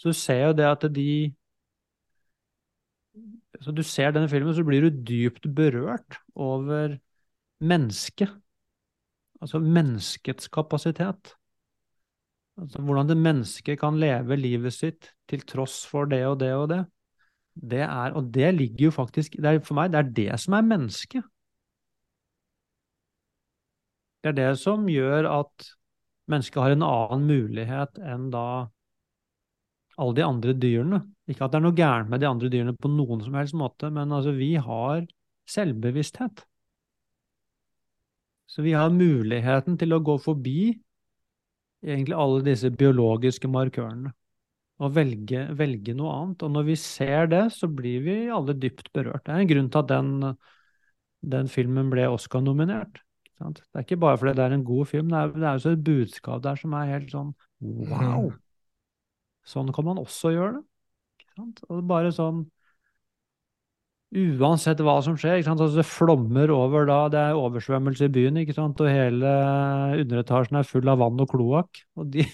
så 0.00 0.08
du 0.08 0.16
ser 0.16 0.46
jo 0.48 0.56
det 0.56 0.64
at 0.64 0.86
de 0.96 1.34
Så 3.60 3.74
du 3.76 3.82
ser 3.84 4.14
denne 4.16 4.30
filmen, 4.32 4.54
så 4.56 4.64
blir 4.64 4.86
du 4.86 5.02
dypt 5.04 5.44
berørt 5.52 6.16
over 6.32 6.94
mennesket. 7.60 8.30
Altså 9.40 9.60
menneskets 9.60 10.48
kapasitet. 10.48 11.34
Altså 12.56 12.80
hvordan 12.80 13.10
det 13.10 13.18
mennesket 13.20 13.80
kan 13.82 14.00
leve 14.00 14.36
livet 14.40 14.72
sitt 14.72 15.10
til 15.28 15.44
tross 15.44 15.82
for 15.88 16.08
det 16.08 16.22
og 16.24 16.38
det 16.40 16.54
og 16.56 16.70
det. 16.72 16.80
Det 17.52 17.82
er, 17.84 18.16
og 18.16 18.32
det 18.32 18.54
ligger 18.54 18.84
jo 18.84 18.90
faktisk 18.96 19.36
det 19.36 19.44
er, 19.44 19.60
For 19.60 19.76
meg, 19.76 19.92
det 19.92 20.00
er 20.00 20.10
det 20.16 20.40
som 20.40 20.56
er 20.56 20.64
mennesket. 20.64 21.28
Det 24.24 24.32
er 24.32 24.36
det 24.36 24.50
som 24.60 24.88
gjør 24.88 25.28
at 25.28 25.70
mennesket 26.30 26.62
har 26.62 26.76
en 26.76 26.86
annen 26.86 27.28
mulighet 27.28 28.00
enn 28.00 28.30
da 28.32 28.46
alle 30.00 30.16
de 30.16 30.26
andre 30.26 30.54
dyrene. 30.56 31.00
Ikke 31.30 31.46
at 31.46 31.52
det 31.52 31.60
er 31.60 31.64
noe 31.66 31.76
gærent 31.76 32.10
med 32.12 32.22
de 32.22 32.28
andre 32.28 32.50
dyrene 32.52 32.76
på 32.76 32.90
noen 32.92 33.24
som 33.24 33.36
helst 33.38 33.56
måte, 33.58 33.90
men 33.92 34.12
altså, 34.16 34.32
vi 34.36 34.54
har 34.60 35.04
selvbevissthet. 35.50 36.44
Så 38.50 38.64
vi 38.66 38.72
har 38.74 38.90
muligheten 38.90 39.76
til 39.78 39.94
å 39.94 40.02
gå 40.02 40.16
forbi 40.22 40.72
egentlig 41.86 42.16
alle 42.18 42.40
disse 42.44 42.70
biologiske 42.74 43.48
markørene 43.48 44.10
og 44.80 44.94
velge, 44.96 45.44
velge 45.56 45.94
noe 45.96 46.14
annet. 46.16 46.42
Og 46.46 46.54
når 46.56 46.66
vi 46.70 46.76
ser 46.80 47.30
det, 47.30 47.44
så 47.54 47.68
blir 47.68 48.02
vi 48.06 48.16
alle 48.32 48.56
dypt 48.56 48.90
berørt. 48.96 49.22
Det 49.26 49.34
er 49.34 49.44
en 49.44 49.52
grunn 49.52 49.70
til 49.70 49.82
at 49.82 49.90
den, 49.92 50.10
den 51.36 51.50
filmen 51.52 51.92
ble 51.92 52.08
Oscar-nominert. 52.10 53.02
Det 53.40 53.62
er 53.72 53.84
ikke 53.84 54.00
bare 54.00 54.18
fordi 54.20 54.34
det 54.36 54.44
er 54.44 54.54
en 54.56 54.66
god 54.68 54.88
film, 54.88 55.12
det 55.12 55.18
er, 55.18 55.30
det 55.32 55.46
er 55.46 55.58
også 55.58 55.70
et 55.72 55.84
budskap 55.84 56.42
der 56.44 56.58
som 56.60 56.74
er 56.76 56.90
helt 56.90 57.12
sånn 57.14 57.30
wow! 57.64 58.26
Sånn 59.50 59.72
kan 59.74 59.86
man 59.88 60.00
også 60.00 60.32
gjøre 60.34 60.60
det. 60.60 60.64
Og 61.70 61.84
bare 61.88 62.12
sånn 62.14 62.44
Uansett 64.10 64.80
hva 64.82 64.96
som 65.06 65.14
skjer? 65.14 65.44
Altså, 65.46 65.68
det 65.76 65.86
flommer 65.86 66.50
over 66.50 66.88
da, 66.88 66.96
det 67.12 67.20
er 67.28 67.36
oversvømmelse 67.38 68.08
i 68.08 68.10
byen, 68.10 68.40
og 68.58 68.80
hele 68.90 69.34
underetasjen 70.02 70.58
er 70.58 70.66
full 70.66 70.90
av 70.90 70.98
vann 70.98 71.22
og 71.22 71.30
kloakk. 71.30 71.84
Og, 71.94 72.08
de, 72.16 72.24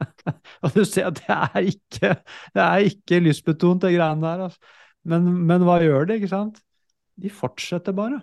og 0.64 0.72
du 0.72 0.86
ser 0.88 1.10
at 1.10 1.20
det 1.20 1.36
er 1.36 1.68
ikke, 1.74 2.14
det 2.56 2.64
er 2.64 2.88
ikke 2.88 3.20
lystbetont, 3.26 3.84
det 3.84 3.92
greiene 3.92 4.24
der. 4.24 4.46
Altså. 4.48 4.72
Men, 5.04 5.28
men 5.50 5.68
hva 5.68 5.82
gjør 5.84 6.08
de, 6.08 6.16
ikke 6.16 6.32
sant? 6.32 6.62
De 7.20 7.28
fortsetter 7.28 7.92
bare. 7.92 8.22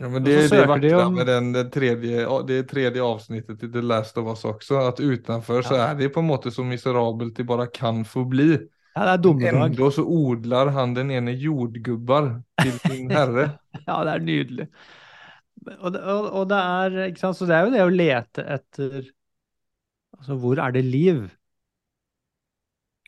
Ja, 0.00 0.08
men 0.08 0.24
det 0.24 0.34
är 0.44 0.48
det 0.48 0.66
vackra 0.66 1.06
om- 1.06 1.14
med 1.14 1.26
den, 1.26 1.52
det, 1.52 1.64
tredje, 1.64 2.26
det 2.46 2.62
tredje 2.62 3.02
avsnittet 3.02 3.62
i 3.62 3.72
The 3.72 3.80
Last 3.82 4.18
of 4.18 4.26
Us 4.28 4.44
også, 4.44 4.76
at 4.88 5.00
utenfor 5.00 5.62
så 5.62 5.74
är 5.74 5.94
det 5.94 6.08
på 6.08 6.20
en 6.20 6.26
måte 6.26 6.50
så 6.50 6.64
miserabelt 6.64 7.36
det 7.36 7.44
bare 7.44 7.66
kan 7.66 8.04
få 8.04 8.24
bli. 8.24 8.58
Ja, 8.94 9.04
det 9.04 9.10
er 9.10 9.18
dommedag. 9.18 9.66
Ändå 9.66 9.90
så 9.90 10.02
odlar 10.04 10.66
han 10.66 10.94
den 10.94 11.10
ene 11.10 11.32
jordgubbar 11.32 12.42
til 12.62 12.78
sin 12.78 13.10
herre. 13.18 13.50
Ja, 13.86 14.04
det 14.04 14.12
er 14.14 14.18
nydelig. 14.18 14.68
Og 15.80 15.92
det, 15.92 16.00
og, 16.02 16.30
og 16.32 16.48
det 16.48 16.56
er, 16.56 16.98
ikke 17.08 17.20
sant, 17.20 17.36
så 17.36 17.46
det 17.46 17.54
er 17.56 17.66
jo 17.66 17.74
det 17.74 17.82
å 17.84 17.92
lete 17.94 18.44
etter 18.46 18.98
Altså, 20.18 20.34
hvor 20.34 20.58
er 20.58 20.70
det 20.74 20.84
liv? 20.84 21.28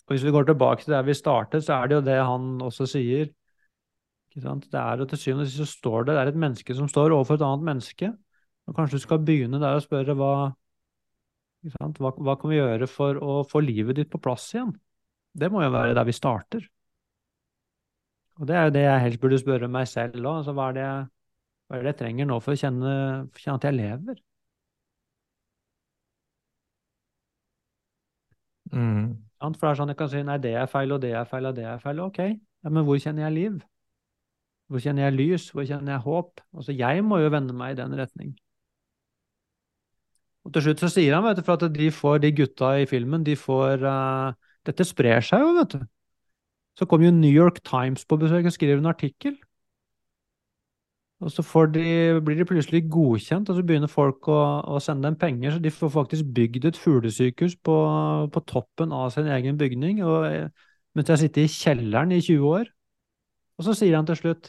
Og 0.06 0.14
hvis 0.14 0.24
vi 0.26 0.30
går 0.34 0.44
tilbake 0.50 0.84
til 0.84 0.92
der 0.94 1.02
vi 1.06 1.14
startet, 1.14 1.64
så 1.64 1.72
er 1.80 1.86
det 1.90 1.94
jo 1.94 2.04
det 2.06 2.18
han 2.26 2.60
også 2.62 2.86
sier. 2.86 3.30
Det 4.30 4.78
er 4.78 5.00
jo 5.00 5.06
til 5.10 5.18
syvende 5.18 5.44
og 5.44 5.50
sist 5.50 5.58
så 5.58 5.66
står 5.66 6.04
det, 6.06 6.14
det 6.14 6.22
er 6.22 6.30
et 6.30 6.38
menneske 6.38 6.74
som 6.78 6.88
står 6.88 7.14
overfor 7.16 7.38
et 7.38 7.46
annet 7.46 7.66
menneske. 7.66 8.10
Og 8.70 8.76
kanskje 8.76 9.00
du 9.00 9.02
skal 9.02 9.24
begynne 9.26 9.58
der 9.58 9.78
og 9.78 9.82
spørre 9.82 10.14
hva? 10.14 10.34
Hva, 11.76 12.12
hva 12.16 12.36
kan 12.40 12.52
vi 12.52 12.60
gjøre 12.60 12.86
for 12.88 13.18
å 13.20 13.40
få 13.44 13.60
livet 13.64 13.98
ditt 13.98 14.12
på 14.12 14.20
plass 14.22 14.46
igjen? 14.54 14.70
Det 15.36 15.50
må 15.52 15.64
jo 15.64 15.72
være 15.74 15.96
der 15.98 16.06
vi 16.08 16.14
starter. 16.16 16.62
Og 18.40 18.46
det 18.48 18.56
er 18.56 18.68
jo 18.68 18.74
det 18.78 18.84
jeg 18.86 19.02
helst 19.04 19.20
burde 19.20 19.38
spørre 19.42 19.68
meg 19.68 19.88
selv 19.90 20.22
òg. 20.22 20.38
Altså, 20.40 20.54
hva, 20.56 20.70
hva 20.72 21.76
er 21.76 21.84
det 21.84 21.92
jeg 21.92 21.98
trenger 22.00 22.30
nå 22.30 22.38
for 22.40 22.54
å 22.54 22.60
kjenne, 22.62 22.94
for 23.28 23.42
å 23.42 23.44
kjenne 23.44 23.58
at 23.60 23.66
jeg 23.68 23.76
lever? 23.80 24.22
Mm. 28.72 29.18
For 29.40 29.50
det 29.58 29.68
er 29.72 29.78
sånn 29.82 29.92
jeg 29.92 29.98
kan 29.98 30.10
si 30.12 30.22
nei, 30.24 30.38
det 30.42 30.54
er 30.62 30.70
feil, 30.70 30.94
og 30.94 31.02
det 31.02 31.12
er 31.16 31.28
feil, 31.28 31.50
og 31.50 31.58
det 31.58 31.66
er 31.66 31.82
feil. 31.82 32.00
Ok, 32.06 32.22
ja, 32.30 32.72
men 32.72 32.86
hvor 32.86 33.00
kjenner 33.02 33.26
jeg 33.26 33.36
liv? 33.36 33.60
Hvor 34.70 34.82
kjenner 34.82 35.08
jeg 35.08 35.16
lys? 35.18 35.48
Hvor 35.50 35.66
kjenner 35.66 35.96
jeg 35.96 36.04
håp? 36.04 36.40
Altså, 36.54 36.72
jeg 36.78 37.02
må 37.04 37.18
jo 37.18 37.32
vende 37.34 37.56
meg 37.56 37.74
i 37.74 37.80
den 37.80 37.96
retning. 37.98 38.36
Og 40.46 40.54
til 40.54 40.64
slutt 40.64 40.82
så 40.84 40.88
sier 40.92 41.16
han, 41.16 41.24
vet 41.26 41.40
du, 41.40 41.44
for 41.44 41.58
at 41.58 41.74
de 41.74 41.90
får, 41.92 42.20
de 42.22 42.30
gutta 42.38 42.72
i 42.80 42.86
filmen, 42.88 43.24
de 43.26 43.36
får 43.36 43.82
uh, 43.84 44.30
Dette 44.66 44.86
sprer 44.86 45.24
seg 45.24 45.42
jo, 45.42 45.54
vet 45.58 45.74
du. 45.74 45.82
Så 46.78 46.86
kommer 46.88 47.08
jo 47.08 47.16
New 47.16 47.32
York 47.32 47.60
Times 47.66 48.06
på 48.08 48.18
besøk 48.20 48.46
og 48.46 48.54
skriver 48.54 48.80
en 48.80 48.88
artikkel. 48.92 49.34
Og 51.20 51.32
så 51.34 51.42
de, 51.74 51.82
blir 52.24 52.38
de 52.38 52.46
plutselig 52.48 52.86
godkjent, 52.88 53.50
og 53.50 53.58
så 53.58 53.64
begynner 53.66 53.90
folk 53.92 54.28
å, 54.32 54.38
å 54.72 54.78
sende 54.80 55.04
dem 55.04 55.18
penger, 55.20 55.52
så 55.52 55.60
de 55.60 55.72
får 55.74 55.90
faktisk 55.92 56.30
bygd 56.36 56.70
et 56.70 56.78
fuglesykehus 56.80 57.58
på, 57.60 57.76
på 58.32 58.42
toppen 58.48 58.94
av 58.96 59.10
sin 59.12 59.28
egen 59.28 59.58
bygning, 59.60 60.00
og, 60.06 60.24
eh, 60.30 60.70
mens 60.96 61.10
de 61.10 61.12
har 61.12 61.20
sittet 61.20 61.44
i 61.44 61.52
kjelleren 61.52 62.14
i 62.16 62.22
20 62.24 62.48
år. 62.48 62.72
Og 63.60 63.68
så 63.68 63.76
sier 63.76 63.98
han 63.98 64.08
til 64.08 64.16
slutt 64.16 64.48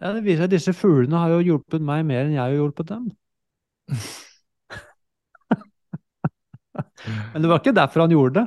ja, 0.00 0.12
det 0.12 0.24
viser 0.24 0.42
seg 0.42 0.48
at 0.48 0.54
disse 0.56 0.74
fuglene 0.76 1.20
har 1.22 1.30
jo 1.36 1.46
hjulpet 1.48 1.82
meg 1.84 2.04
mer 2.08 2.24
enn 2.26 2.36
jeg 2.36 2.42
har 2.42 2.54
hjulpet 2.56 2.90
dem. 2.90 3.04
Men 7.32 7.42
det 7.42 7.50
var 7.50 7.58
ikke 7.60 7.76
derfor 7.76 8.04
han 8.04 8.14
gjorde 8.14 8.40
det. 8.40 8.46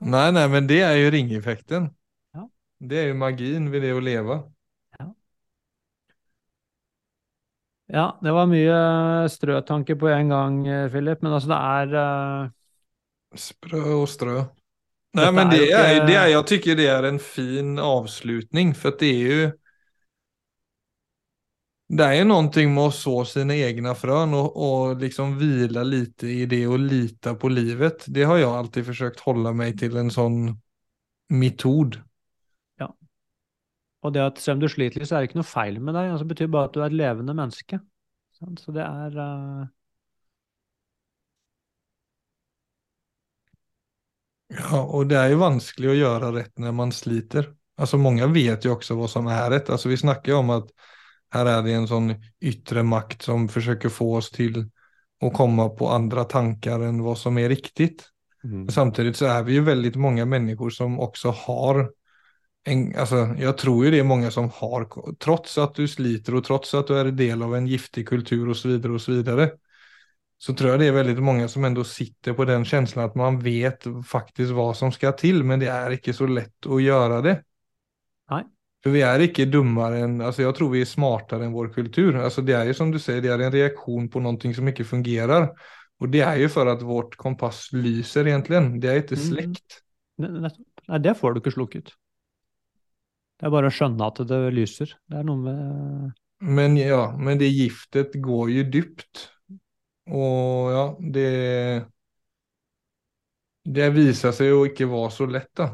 Nei, 0.00 0.10
nei, 0.10 0.10
Nej, 0.10 0.32
nej, 0.34 0.48
men 0.50 0.66
det 0.68 0.80
er 0.82 0.96
jo 0.98 1.10
ringeffekten. 1.14 1.86
Ja. 2.34 2.42
Det 2.90 2.98
er 3.00 3.06
jo 3.12 3.16
magien 3.22 3.70
ved 3.72 3.80
det 3.86 3.92
å 3.94 4.02
leve. 4.02 4.36
Ja, 7.86 8.16
det 8.18 8.32
var 8.34 8.48
mye 8.50 8.78
strøtanker 9.30 9.94
på 9.94 10.08
en 10.10 10.32
gang, 10.32 10.54
eh, 10.66 10.88
Philip. 10.90 11.22
Men 11.22 11.36
altså, 11.36 11.52
det 11.52 11.58
er 11.62 11.86
uh... 11.94 12.48
Sprø 13.38 13.82
og 14.00 14.08
strø. 14.10 14.40
Nei, 15.16 15.28
men 15.32 15.52
det 15.52 15.70
er, 15.70 16.02
det 16.04 16.16
er, 16.18 16.26
jeg 16.32 16.42
syns 16.50 16.76
det 16.76 16.88
er 16.92 17.06
en 17.08 17.20
fin 17.22 17.78
avslutning 17.80 18.74
for 18.76 18.98
det 19.00 19.08
er 19.08 19.22
ju 19.22 19.38
det 21.88 22.04
är 22.04 22.24
någonting 22.24 22.74
med 22.74 22.84
att 22.84 22.94
så 22.94 23.24
sina 23.24 23.54
egna 23.54 23.94
frön 23.94 24.34
och, 24.34 24.56
och 24.56 24.96
liksom 24.96 25.38
vila 25.38 25.82
lite 25.82 26.26
i 26.26 26.46
det 26.46 26.66
och 26.66 26.78
lita 26.78 27.34
på 27.34 27.48
livet. 27.48 28.04
Det 28.06 28.22
har 28.22 28.36
jag 28.36 28.52
alltid 28.52 28.86
försökt 28.86 29.20
hålla 29.20 29.52
mig 29.52 29.78
till 29.78 29.96
en 29.96 30.10
sån 30.10 30.60
metod. 31.28 32.00
Ja. 32.78 32.96
Og 34.02 34.12
det 34.12 34.26
at 34.26 34.38
selv 34.38 34.56
om 34.56 34.60
du 34.60 34.68
sliter 34.68 35.00
litt, 35.00 35.08
så 35.08 35.16
er 35.16 35.24
det 35.24 35.30
ikke 35.30 35.40
noe 35.40 35.48
feil 35.48 35.80
med 35.80 35.94
deg. 35.94 36.10
Altså, 36.10 36.24
det 36.24 36.34
betyr 36.34 36.50
bare 36.50 36.70
at 36.70 36.74
du 36.74 36.82
er 36.82 36.90
et 36.90 36.98
levende 36.98 37.34
menneske. 37.34 37.80
Så 38.36 38.72
det 38.74 38.82
er 38.84 39.18
uh... 39.18 39.66
Ja, 44.48 44.82
och 44.82 45.06
det 45.06 45.16
är 45.16 45.28
ju 45.28 45.34
vanskligt 45.34 45.90
att 45.90 45.96
göra 45.96 46.32
rätt 46.32 46.58
när 46.58 46.72
man 46.72 46.92
sliter. 46.92 47.54
Alltså 47.76 47.98
många 47.98 48.26
vet 48.26 48.64
ju 48.64 48.70
också 48.70 48.94
vad 48.94 49.10
som 49.10 49.26
är 49.26 49.50
rätt. 49.50 49.70
Alltså 49.70 49.88
vi 49.88 49.96
snackar 49.96 50.32
ju 50.32 50.38
om 50.38 50.50
att 50.50 50.70
här 51.32 51.46
er 51.46 51.62
det 51.62 51.74
en 51.76 51.88
sånn 51.90 52.14
yttre 52.40 52.82
makt 52.86 53.26
som 53.26 53.48
forsøker 53.48 53.92
få 53.92 54.16
oss 54.20 54.30
til 54.30 54.64
å 55.22 55.30
komme 55.34 55.68
på 55.76 55.88
andre 55.90 56.26
tanker 56.28 56.84
enn 56.86 57.00
hva 57.04 57.16
som 57.18 57.38
er 57.40 57.50
riktig. 57.52 57.96
Mm. 58.44 58.66
Samtidig 58.70 59.16
så 59.18 59.30
er 59.32 59.46
vi 59.46 59.56
jo 59.58 59.66
veldig 59.66 59.94
mange 60.00 60.26
mennesker 60.28 60.72
som 60.74 61.00
også 61.02 61.32
har 61.46 61.86
en, 62.66 62.80
altså, 62.98 63.28
Jeg 63.38 63.54
tror 63.60 63.84
jo 63.84 63.90
det 63.94 64.00
er 64.02 64.08
mange 64.08 64.30
som 64.34 64.48
har, 64.50 64.88
trots 65.22 65.52
at 65.62 65.76
du 65.78 65.86
sliter 65.86 66.34
og 66.34 66.42
trots 66.48 66.74
at 66.74 66.88
du 66.88 66.96
er 66.98 67.12
en 67.12 67.18
del 67.18 67.44
av 67.46 67.54
en 67.54 67.68
giftig 67.70 68.02
kultur 68.08 68.48
osv., 68.50 68.58
så 68.58 68.68
vidare 68.68 68.92
och 68.92 69.00
så 69.00 69.12
vidare, 69.12 69.50
så 70.38 70.52
tror 70.54 70.70
jeg 70.70 70.80
det 70.80 70.88
er 70.90 70.96
veldig 70.98 71.22
mange 71.22 71.48
som 71.48 71.64
ändå 71.64 71.84
sitter 71.84 72.34
på 72.34 72.44
den 72.44 72.64
känslan 72.64 73.06
at 73.06 73.14
man 73.16 73.38
vet 73.40 73.86
faktisk 74.04 74.52
hva 74.52 74.72
som 74.74 74.92
skal 74.92 75.14
til, 75.16 75.44
men 75.44 75.62
det 75.62 75.70
er 75.72 75.94
ikke 75.96 76.12
så 76.12 76.26
lett 76.26 76.66
å 76.66 76.80
gjøre 76.82 77.22
det. 77.24 77.36
För 78.86 78.92
vi 78.94 79.00
er 79.02 79.18
ikke 79.24 79.48
dummere 79.50 80.04
enn 80.04 80.20
altså 80.22 80.44
Jeg 80.44 80.54
tror 80.54 80.68
vi 80.70 80.80
er 80.84 80.86
smartere 80.86 81.42
enn 81.42 81.54
vår 81.56 81.72
kultur. 81.74 82.20
Altså 82.22 82.44
det 82.46 82.54
er 82.54 82.68
jo 82.68 82.76
som 82.78 82.92
du 82.94 83.00
sier, 83.02 83.18
det 83.18 83.32
er 83.34 83.42
en 83.42 83.50
reaksjon 83.50 84.04
på 84.06 84.20
noe 84.22 84.52
som 84.54 84.70
ikke 84.70 84.86
fungerer. 84.86 85.48
Og 85.98 86.12
det 86.12 86.20
er 86.22 86.36
jo 86.38 86.50
for 86.54 86.70
at 86.70 86.84
vårt 86.86 87.16
kompass 87.18 87.64
lyser 87.74 88.30
egentlig. 88.30 88.60
Det 88.78 88.92
er 88.92 89.00
ikke 89.02 89.18
Mm. 90.22 90.38
nettopp. 90.38 90.84
Nei, 90.86 90.98
det 91.02 91.16
får 91.18 91.34
du 91.34 91.40
ikke 91.40 91.54
slukket. 91.56 91.90
Det 93.40 93.48
er 93.48 93.50
bare 93.50 93.72
å 93.72 93.74
skjønne 93.74 94.06
at 94.06 94.22
det 94.30 94.38
lyser. 94.54 94.94
Det 95.10 95.18
er 95.18 95.26
noe 95.26 95.42
med 95.42 96.14
Men 96.38 96.76
ja, 96.78 97.10
men 97.18 97.42
det 97.42 97.50
giftet 97.50 98.14
går 98.22 98.54
jo 98.54 98.64
dypt. 98.70 99.26
Og 100.06 100.70
ja, 100.70 100.84
det, 101.00 101.28
det 103.66 103.88
viser 103.96 104.30
seg 104.36 104.52
jo 104.52 104.62
ikke 104.68 104.86
være 104.86 105.10
så 105.10 105.26
lett, 105.26 105.50
da. 105.58 105.72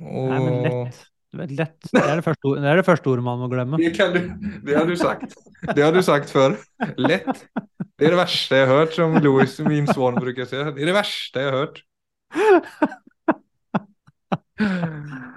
Og... 0.00 0.30
Nei, 0.30 0.40
men 0.40 0.62
lett. 0.64 1.02
Lett. 1.34 1.76
Det 1.90 2.00
er 2.00 2.20
det 2.20 2.24
første, 2.24 2.54
det 2.62 2.70
er 2.70 2.80
det 2.80 2.86
første 2.86 3.10
ordet 3.10 3.24
man 3.26 3.40
må 3.42 3.48
glemme. 3.52 3.80
Det, 3.80 3.92
kan 3.96 4.14
du, 4.14 4.20
det 4.66 4.76
har 4.76 4.86
du 4.88 4.94
sagt. 4.98 5.34
Det 5.74 5.82
har 5.82 5.94
du 5.94 6.02
sagt 6.04 6.30
før. 6.32 6.56
Lett. 7.00 7.46
Det 7.94 8.08
er 8.08 8.14
det 8.14 8.20
verste 8.20 8.60
jeg 8.60 8.68
har 8.68 8.80
hørt, 8.82 8.94
som 8.96 9.16
Louis, 9.22 9.54
min 9.66 9.88
sønn, 9.90 10.18
bruker 10.20 10.46
å 10.46 10.50
si. 10.50 10.58
Det 10.58 10.82
er 10.84 10.90
det 10.90 10.96
verste 10.96 11.42
jeg 11.42 11.50
har 11.50 11.58
hørt. 11.62 11.82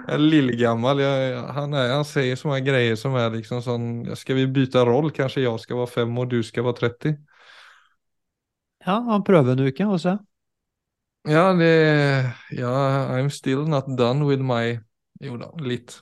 Jeg 0.08 0.14
er 0.14 0.22
lillegammel. 0.22 1.02
han, 1.56 1.74
sier 1.74 1.94
han 1.94 2.06
säger 2.06 2.40
sådana 2.40 2.60
grejer 2.64 2.96
som 3.00 3.16
er 3.18 3.34
liksom 3.34 3.64
sånn 3.66 3.88
Skal 4.16 4.38
vi 4.38 4.46
bytte 4.60 4.84
roll? 4.88 5.10
Kanskje 5.12 5.44
jeg 5.44 5.64
skal 5.64 5.82
være 5.82 5.94
fem 5.96 6.22
og 6.22 6.30
du 6.32 6.40
skal 6.46 6.68
være 6.70 6.80
30. 6.84 7.18
Ja, 8.88 9.02
han 9.10 9.26
prøver 9.28 9.58
en 9.58 9.68
uke 9.68 9.88
og 9.90 10.00
se. 10.00 10.16
Ja, 11.28 11.52
det, 11.60 11.72
ja, 12.56 12.74
I'm 13.12 13.30
still 13.30 13.66
not 13.68 13.90
done 13.98 14.24
with 14.30 14.40
my, 14.40 14.78
jo 15.24 15.38
da, 15.42 15.52
litt. 15.64 16.00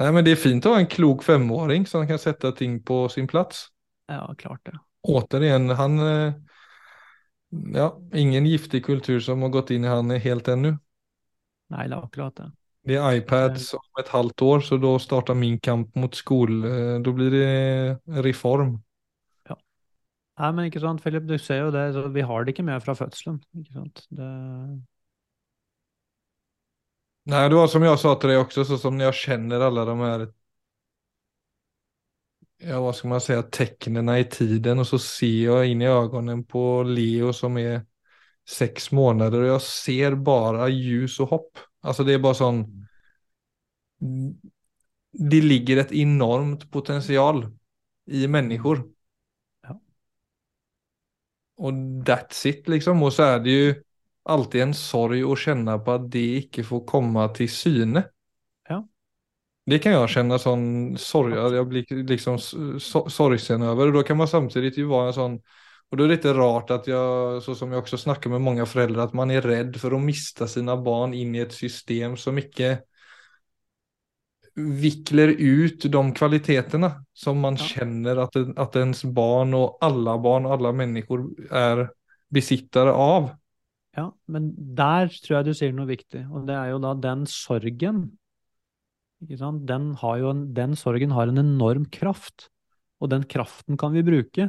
Nei, 0.00 0.08
men 0.12 0.24
det 0.24 0.34
er 0.34 0.40
fint 0.40 0.66
å 0.66 0.74
ha 0.74 0.80
en 0.82 0.90
klok 0.90 1.22
femåring 1.26 1.84
som 1.88 2.06
kan 2.08 2.20
sätta 2.20 2.52
ting 2.56 2.80
på 2.84 3.04
sin 3.12 3.28
plats. 3.30 3.68
Ja, 4.10 4.24
klart 4.38 4.64
det. 4.66 4.78
Återigen, 5.08 5.70
han, 5.78 5.98
eh, 5.98 6.34
ja, 7.74 7.88
ingen 8.14 8.46
giftig 8.46 8.84
kultur 8.84 9.20
som 9.20 9.42
har 9.42 9.52
gått 9.54 9.70
inn 9.70 9.84
i 9.84 9.92
han 9.92 10.10
helt 10.10 10.48
ennå. 10.48 10.76
Nei, 11.72 11.86
det 11.88 11.96
er 11.96 12.04
akkurat 12.04 12.36
det. 12.36 12.50
Det 12.82 12.96
er 12.98 13.18
iPads 13.20 13.68
om 13.78 14.00
et 14.02 14.08
halvt 14.10 14.42
år, 14.42 14.62
så 14.66 14.78
da 14.82 14.96
startar 14.98 15.38
min 15.38 15.58
kamp 15.62 15.94
mot 15.94 16.16
skol, 16.18 16.62
Da 17.04 17.12
blir 17.14 17.30
det 17.30 18.22
reform. 18.26 18.80
Ja. 19.48 19.54
Nei, 20.40 20.50
men 20.50 20.66
ikke 20.66 20.82
sant, 20.82 21.02
Philip, 21.04 21.28
du 21.28 21.36
ser 21.38 21.62
jo 21.62 21.70
det. 21.70 21.92
Så 21.94 22.08
vi 22.10 22.24
har 22.26 22.44
det 22.44 22.56
ikke 22.56 22.66
med 22.66 22.82
fra 22.82 22.96
fødselen. 22.98 23.38
Ikke 23.54 23.76
sant? 23.78 24.02
Det, 24.10 24.30
Nej, 27.24 27.48
det 27.48 27.54
var 27.54 27.66
som 27.66 27.82
jag 27.82 28.00
sa 28.00 28.14
till 28.14 28.28
dig 28.28 28.38
också, 28.38 28.64
så 28.64 28.78
som 28.78 29.00
jeg 29.00 29.06
jag 29.06 29.14
känner 29.14 29.60
alla 29.60 29.84
de 29.84 30.00
här, 30.00 30.32
ja 32.58 32.80
vad 32.80 32.96
ska 32.96 33.08
man 33.08 33.20
säga, 33.20 33.42
tecknen 33.42 34.08
i 34.08 34.24
tiden 34.24 34.78
och 34.78 34.86
så 34.86 34.98
ser 34.98 35.44
jag 35.44 35.66
in 35.66 35.82
i 35.82 35.86
ögonen 35.86 36.44
på 36.44 36.82
Leo 36.82 37.32
som 37.32 37.58
är 37.58 37.86
sex 38.48 38.92
månader 38.92 39.40
och 39.40 39.48
jag 39.48 39.62
ser 39.62 40.14
bara 40.14 40.68
ljus 40.68 41.20
och 41.20 41.28
hopp. 41.28 41.58
Alltså 41.80 42.04
det 42.04 42.12
är 42.12 42.18
bara 42.18 42.34
sån, 42.34 42.86
det 45.12 45.40
ligger 45.40 45.76
ett 45.76 45.92
enormt 45.92 46.70
potential 46.70 47.56
i 48.06 48.28
människor. 48.28 48.88
Ja. 49.62 49.80
Och 51.56 51.72
that's 51.72 52.46
it 52.46 52.68
liksom. 52.68 53.02
Och 53.02 53.12
så 53.12 53.22
är 53.22 53.40
det 53.40 53.50
ju 53.50 53.82
alltid 54.24 54.62
en 54.66 54.74
sorg 54.76 55.22
å 55.26 55.36
kjenne 55.38 55.76
på 55.84 55.96
at 55.98 56.08
det 56.12 56.24
ikke 56.42 56.64
får 56.66 56.84
komme 56.88 57.24
til 57.36 57.48
syne. 57.50 58.04
Ja. 58.68 58.82
Det 59.70 59.78
kan 59.82 59.94
jeg 59.94 60.10
kjenne 60.10 60.38
sånn 60.42 60.64
sorg, 60.98 61.36
Jeg 61.54 61.66
blir 61.70 62.06
liksom 62.10 62.38
so 62.42 63.04
sorgsen 63.12 63.62
over. 63.62 63.92
Og 63.92 64.00
da 64.00 64.02
kan 64.08 64.18
man 64.18 64.30
samtidig 64.30 64.74
jo 64.82 64.88
være 64.90 65.12
en 65.12 65.18
sånn 65.20 65.36
Og 65.92 65.98
da 65.98 66.04
er 66.06 66.08
det 66.08 66.14
litt 66.16 66.26
rart 66.38 66.70
at 66.72 66.86
jeg, 66.88 67.40
så 67.44 67.52
som 67.54 67.68
jeg 67.74 67.82
også 67.82 67.98
snakker 68.00 68.30
med 68.32 68.40
mange 68.40 68.64
foreldre, 68.64 69.04
at 69.04 69.12
man 69.12 69.28
er 69.30 69.44
redd 69.44 69.74
for 69.76 69.92
å 69.92 69.98
miste 70.00 70.46
sine 70.48 70.72
barn 70.80 71.12
in 71.12 71.34
i 71.36 71.42
et 71.44 71.52
system 71.52 72.14
som 72.16 72.38
ikke 72.40 72.78
vikler 74.56 75.28
ut 75.38 75.84
de 75.92 76.00
kvalitetene 76.16 76.90
som 77.16 77.38
man 77.40 77.56
Ja. 77.56 77.64
kjenner 77.64 78.18
at, 78.24 78.36
at 78.56 78.76
ens 78.76 79.02
barn 79.04 79.54
og 79.56 79.78
alle 79.80 80.16
barn 80.20 80.46
og 80.46 80.52
alle 80.58 80.72
mennesker 80.76 81.24
er 81.52 81.86
besittere 82.32 82.92
av. 82.92 83.30
ja, 83.96 84.06
men 84.32 84.50
der 84.78 85.10
tror 85.22 85.38
jeg 85.38 85.46
du 85.48 85.54
sier 85.56 85.72
noe 85.76 85.88
viktig, 85.90 86.24
og 86.32 86.46
det 86.48 86.56
er 86.56 86.72
jo 86.72 86.80
da 86.82 86.94
den 86.96 87.26
sorgen. 87.28 88.04
Den, 89.22 89.92
har 90.00 90.24
en, 90.30 90.46
den 90.56 90.72
sorgen 90.78 91.12
har 91.14 91.30
en 91.30 91.38
enorm 91.42 91.84
kraft, 91.94 92.48
og 93.02 93.12
den 93.12 93.26
kraften 93.30 93.78
kan 93.78 93.92
vi 93.94 94.02
bruke 94.06 94.48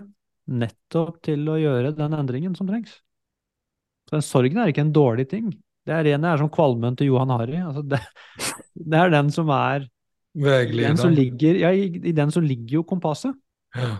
nettopp 0.49 1.19
til 1.23 1.45
å 1.51 1.59
gjøre 1.61 1.93
den 1.97 2.15
endringen 2.17 2.55
som 2.57 2.67
trengs. 2.69 2.95
Så 4.09 4.17
den 4.17 4.25
sorgen 4.25 4.59
er 4.59 4.71
ikke 4.71 4.83
en 4.83 4.95
dårlig 4.95 5.27
ting. 5.31 5.51
Det 5.83 5.93
er, 5.93 6.03
ren- 6.07 6.23
det 6.23 6.31
er 6.31 6.41
som 6.41 6.51
kvalmen 6.51 6.95
til 6.99 7.11
Johan 7.11 7.31
Harry. 7.35 7.59
Altså 7.59 7.83
det, 7.87 7.99
det 8.73 8.99
er 8.99 9.13
den 9.13 9.29
som 9.35 9.51
er 9.53 9.85
den 10.33 10.97
som 10.97 11.13
ligger, 11.13 11.59
ja, 11.61 11.69
i, 11.75 11.89
I 12.09 12.13
den 12.15 12.31
som 12.33 12.43
ligger 12.43 12.79
jo 12.79 12.83
kompasset. 12.89 13.35
Ja. 13.77 13.97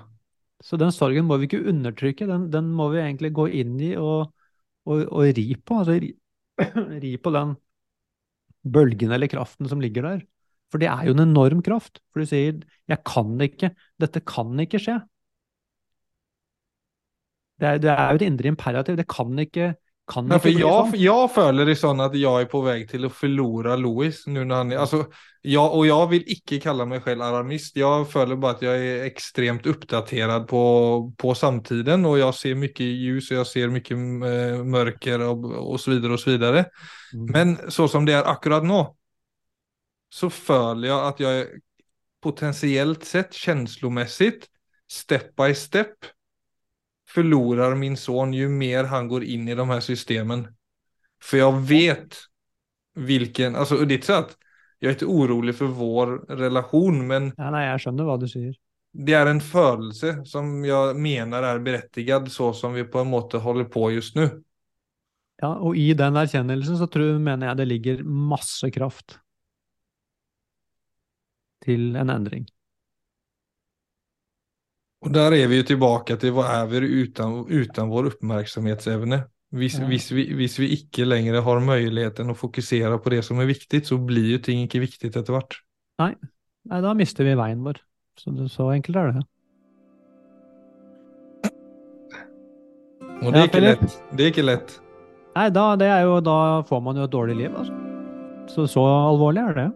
Så 0.64 0.80
den 0.80 0.94
sorgen 0.96 1.28
må 1.30 1.38
vi 1.38 1.46
ikke 1.50 1.60
undertrykke, 1.70 2.26
den, 2.26 2.48
den 2.50 2.72
må 2.74 2.88
vi 2.94 3.02
egentlig 3.04 3.34
gå 3.36 3.50
inn 3.62 3.76
i 3.84 3.92
og, 4.00 4.32
og, 4.90 5.06
å 5.12 5.26
ri 5.38 5.48
på. 5.60 5.80
Altså 5.82 5.98
ri, 6.02 6.14
ri 7.04 7.16
på 7.22 7.34
den 7.36 7.56
bølgen 8.64 9.12
eller 9.12 9.32
kraften 9.32 9.70
som 9.70 9.82
ligger 9.84 10.08
der. 10.08 10.22
For 10.72 10.82
det 10.82 10.90
er 10.90 11.08
jo 11.08 11.16
en 11.16 11.26
enorm 11.28 11.62
kraft. 11.66 12.02
For 12.12 12.24
du 12.24 12.30
sier 12.30 12.62
'jeg 12.90 13.04
kan 13.06 13.38
ikke', 13.42 13.74
dette 14.00 14.24
kan 14.26 14.60
ikke 14.60 14.82
skje. 14.82 15.02
Det 17.62 17.68
er, 17.70 17.78
det 17.78 17.92
er 17.92 18.10
jo 18.10 18.16
et 18.20 18.28
indre 18.28 18.48
imperativ. 18.50 18.98
Det 18.98 19.08
kan 19.08 19.40
ikke, 19.40 19.76
kan 20.12 20.28
Ja, 20.32 20.40
for 20.40 20.52
jag, 20.52 20.90
sånn. 20.90 21.00
jag 21.00 21.32
följer 21.32 21.66
det 21.66 21.76
sånn 21.80 22.02
at 22.04 22.16
jeg 22.16 22.42
er 22.42 22.50
på 22.52 22.62
vei 22.66 22.82
til 22.88 23.06
å 23.08 23.10
förlora 23.10 23.76
Louis 23.80 24.26
nu 24.28 24.44
när 24.46 24.56
han 24.56 24.72
är, 24.72 24.78
alltså, 24.78 25.06
jag, 25.42 25.76
och 25.76 25.88
jag 25.88 26.08
vill 26.08 26.24
icke 26.26 26.60
kalla 26.60 26.86
mig 26.86 27.02
själv 27.02 27.22
alarmist. 27.22 27.76
Jag 27.76 28.10
føler 28.12 28.36
bare 28.36 28.56
at 28.56 28.62
jeg 28.62 28.88
er 28.88 29.06
extremt 29.06 29.68
oppdatert 29.68 30.48
på, 30.48 30.64
på 31.18 31.36
samtiden 31.36 32.06
og 32.06 32.18
jeg 32.20 32.34
ser 32.34 32.56
mye 32.56 32.90
ljus 32.90 33.32
og 33.32 33.38
jeg 33.38 33.48
ser 33.52 33.74
mye 33.74 34.00
eh, 34.30 34.64
mörker 34.64 35.24
og, 35.28 35.46
og 35.52 35.80
så 35.80 35.92
videre 35.92 36.14
och 36.14 36.20
så 36.20 36.30
vidare. 36.30 36.66
Mm. 37.14 37.26
Men 37.32 37.58
så 37.72 37.88
som 37.88 38.06
det 38.06 38.14
er 38.14 38.28
akkurat 38.28 38.64
nå, 38.64 38.84
så 40.12 40.30
føler 40.30 40.88
jeg 40.88 41.00
at 41.00 41.20
jeg 41.20 41.46
potensielt 42.24 43.00
potentiellt 43.00 43.04
sett 43.04 43.34
känslomässigt 43.34 44.48
step 44.88 45.36
by 45.36 45.56
step 45.56 46.06
förlorar 47.14 47.76
min 47.76 47.98
son 47.98 48.34
ju 48.34 48.50
mer 48.50 48.84
han 48.84 49.08
går 49.08 49.24
in 49.24 49.48
i 49.48 49.56
de 49.56 49.70
här 49.70 49.80
systemen. 49.80 50.48
För 51.24 51.38
jag 51.38 51.62
vet 51.62 52.16
vilken, 52.96 53.56
alltså 53.56 53.76
och 53.76 53.88
det 53.88 53.94
är 53.94 53.98
ikke 53.98 54.06
så 54.08 54.14
att 54.14 54.38
jag 54.80 54.90
är 54.90 54.94
inte 54.94 55.06
orolig 55.06 55.56
för 55.56 55.66
vår 55.66 56.26
relation, 56.28 57.08
men 57.08 57.34
Ja, 57.38 57.50
nei, 57.52 57.66
jeg 57.66 57.82
skjønner 57.82 58.06
hva 58.06 58.18
du 58.22 58.28
sier. 58.28 58.54
det 58.94 59.14
är 59.14 59.26
en 59.26 59.42
følelse 59.42 60.26
som 60.26 60.66
jag 60.66 60.96
menar 60.96 61.44
är 61.44 61.60
berättigad 61.60 62.32
så 62.32 62.54
som 62.54 62.74
vi 62.74 62.84
på 62.84 63.00
en 63.00 63.08
måte 63.08 63.38
håller 63.38 63.64
på 63.64 63.92
just 63.92 64.16
nu. 64.16 64.44
Ja, 65.42 65.50
og 65.60 65.78
i 65.78 65.94
den 65.98 66.16
erkjennelsen 66.16 66.78
så 66.80 66.88
tror, 66.88 67.18
mener 67.20 67.48
jeg 67.52 67.58
det 67.58 67.66
ligger 67.68 68.04
masse 68.04 68.70
kraft 68.72 69.18
til 71.66 71.96
en 71.96 72.10
endring. 72.10 72.46
Och 75.04 75.12
där 75.12 75.34
är 75.34 75.48
vi 75.48 75.56
ju 75.56 75.64
tillbaka 75.64 76.16
till 76.18 76.32
vad 76.32 76.46
är 76.46 76.66
vi 76.66 76.78
utan, 76.78 77.46
utan 77.50 77.90
vår 77.90 78.06
oppmerksomhetsevne? 78.08 79.24
Hvis, 79.52 79.80
Ja. 79.80 79.86
hvis, 79.86 80.12
vi, 80.12 80.34
hvis 80.34 80.60
vi 80.60 80.68
ikke 80.74 81.06
lenger 81.06 81.42
har 81.42 81.60
muligheten 81.60 82.30
å 82.32 82.36
fokusere 82.36 82.98
på 82.98 83.10
det 83.14 83.22
som 83.26 83.40
er 83.40 83.46
viktig, 83.46 83.84
så 83.86 83.98
blir 84.00 84.32
jo 84.32 84.40
ting 84.42 84.64
ikke 84.64 84.80
viktig 84.82 85.12
etter 85.12 85.36
hvert. 85.36 85.60
Nei, 86.00 86.16
da 86.82 86.94
mister 86.98 87.28
vi 87.28 87.36
veien 87.36 87.62
vår. 87.62 87.78
Så, 88.18 88.34
så 88.50 88.72
enkelt 88.74 88.96
er 88.98 89.12
det. 89.12 89.24
Og 93.24 93.30
det 93.34 93.40
er 93.44 93.48
ikke 93.52 93.62
lett. 93.68 94.02
Det 94.16 94.26
er 94.26 94.32
ikke 94.34 94.48
lett. 94.48 94.76
Nei, 95.36 95.50
da, 95.54 95.76
det 95.76 95.88
er 95.92 96.02
jo, 96.08 96.20
da 96.24 96.38
får 96.68 96.82
man 96.82 96.98
jo 96.98 97.04
et 97.04 97.12
dårlig 97.14 97.36
liv, 97.44 97.54
altså. 97.54 97.74
Så 98.48 98.68
så 98.68 98.82
alvorlig 98.84 99.44
er 99.44 99.54
det. 99.60 99.70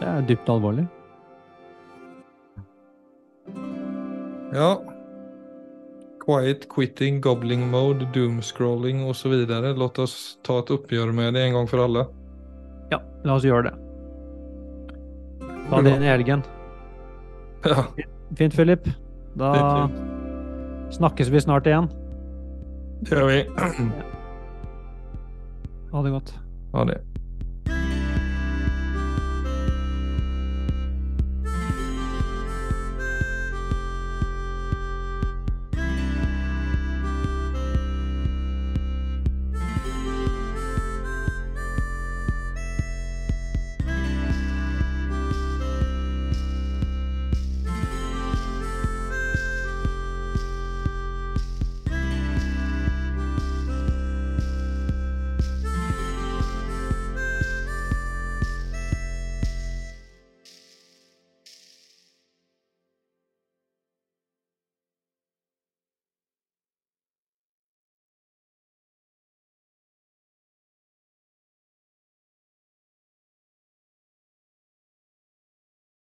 Det 0.00 0.08
er 0.08 0.26
dypt 0.28 0.48
alvorlig. 0.48 0.88
Ja. 4.54 4.82
Quiet 6.24 6.68
quitting, 6.68 7.20
gobbling 7.24 7.70
mode, 7.70 8.06
doomscrolling 8.14 9.02
videre. 9.32 9.74
Låt 9.76 9.98
oss 9.98 10.38
ta 10.44 10.58
et 10.60 10.70
oppgjør 10.70 11.12
med 11.16 11.34
det 11.34 11.46
en 11.46 11.56
gang 11.56 11.68
for 11.70 11.84
alle. 11.84 12.06
Ja, 12.92 13.00
la 13.24 13.36
oss 13.38 13.46
gjøre 13.48 13.70
det. 13.70 13.74
Ta 15.68 15.80
inn 15.84 16.04
i 16.04 16.08
helgen. 16.10 16.44
Ja, 17.66 17.84
Fint, 18.38 18.54
Philip. 18.54 18.84
Da 19.38 19.52
Fint, 19.56 19.88
snakkes 20.94 21.28
vi 21.32 21.40
snart 21.40 21.66
igjen. 21.66 21.88
det 23.04 23.12
gjør 23.16 23.26
vi. 23.28 23.40
Ha 25.92 26.02
det 26.04 26.12
godt. 26.12 26.34
Ha 26.74 26.84
det. 26.84 26.98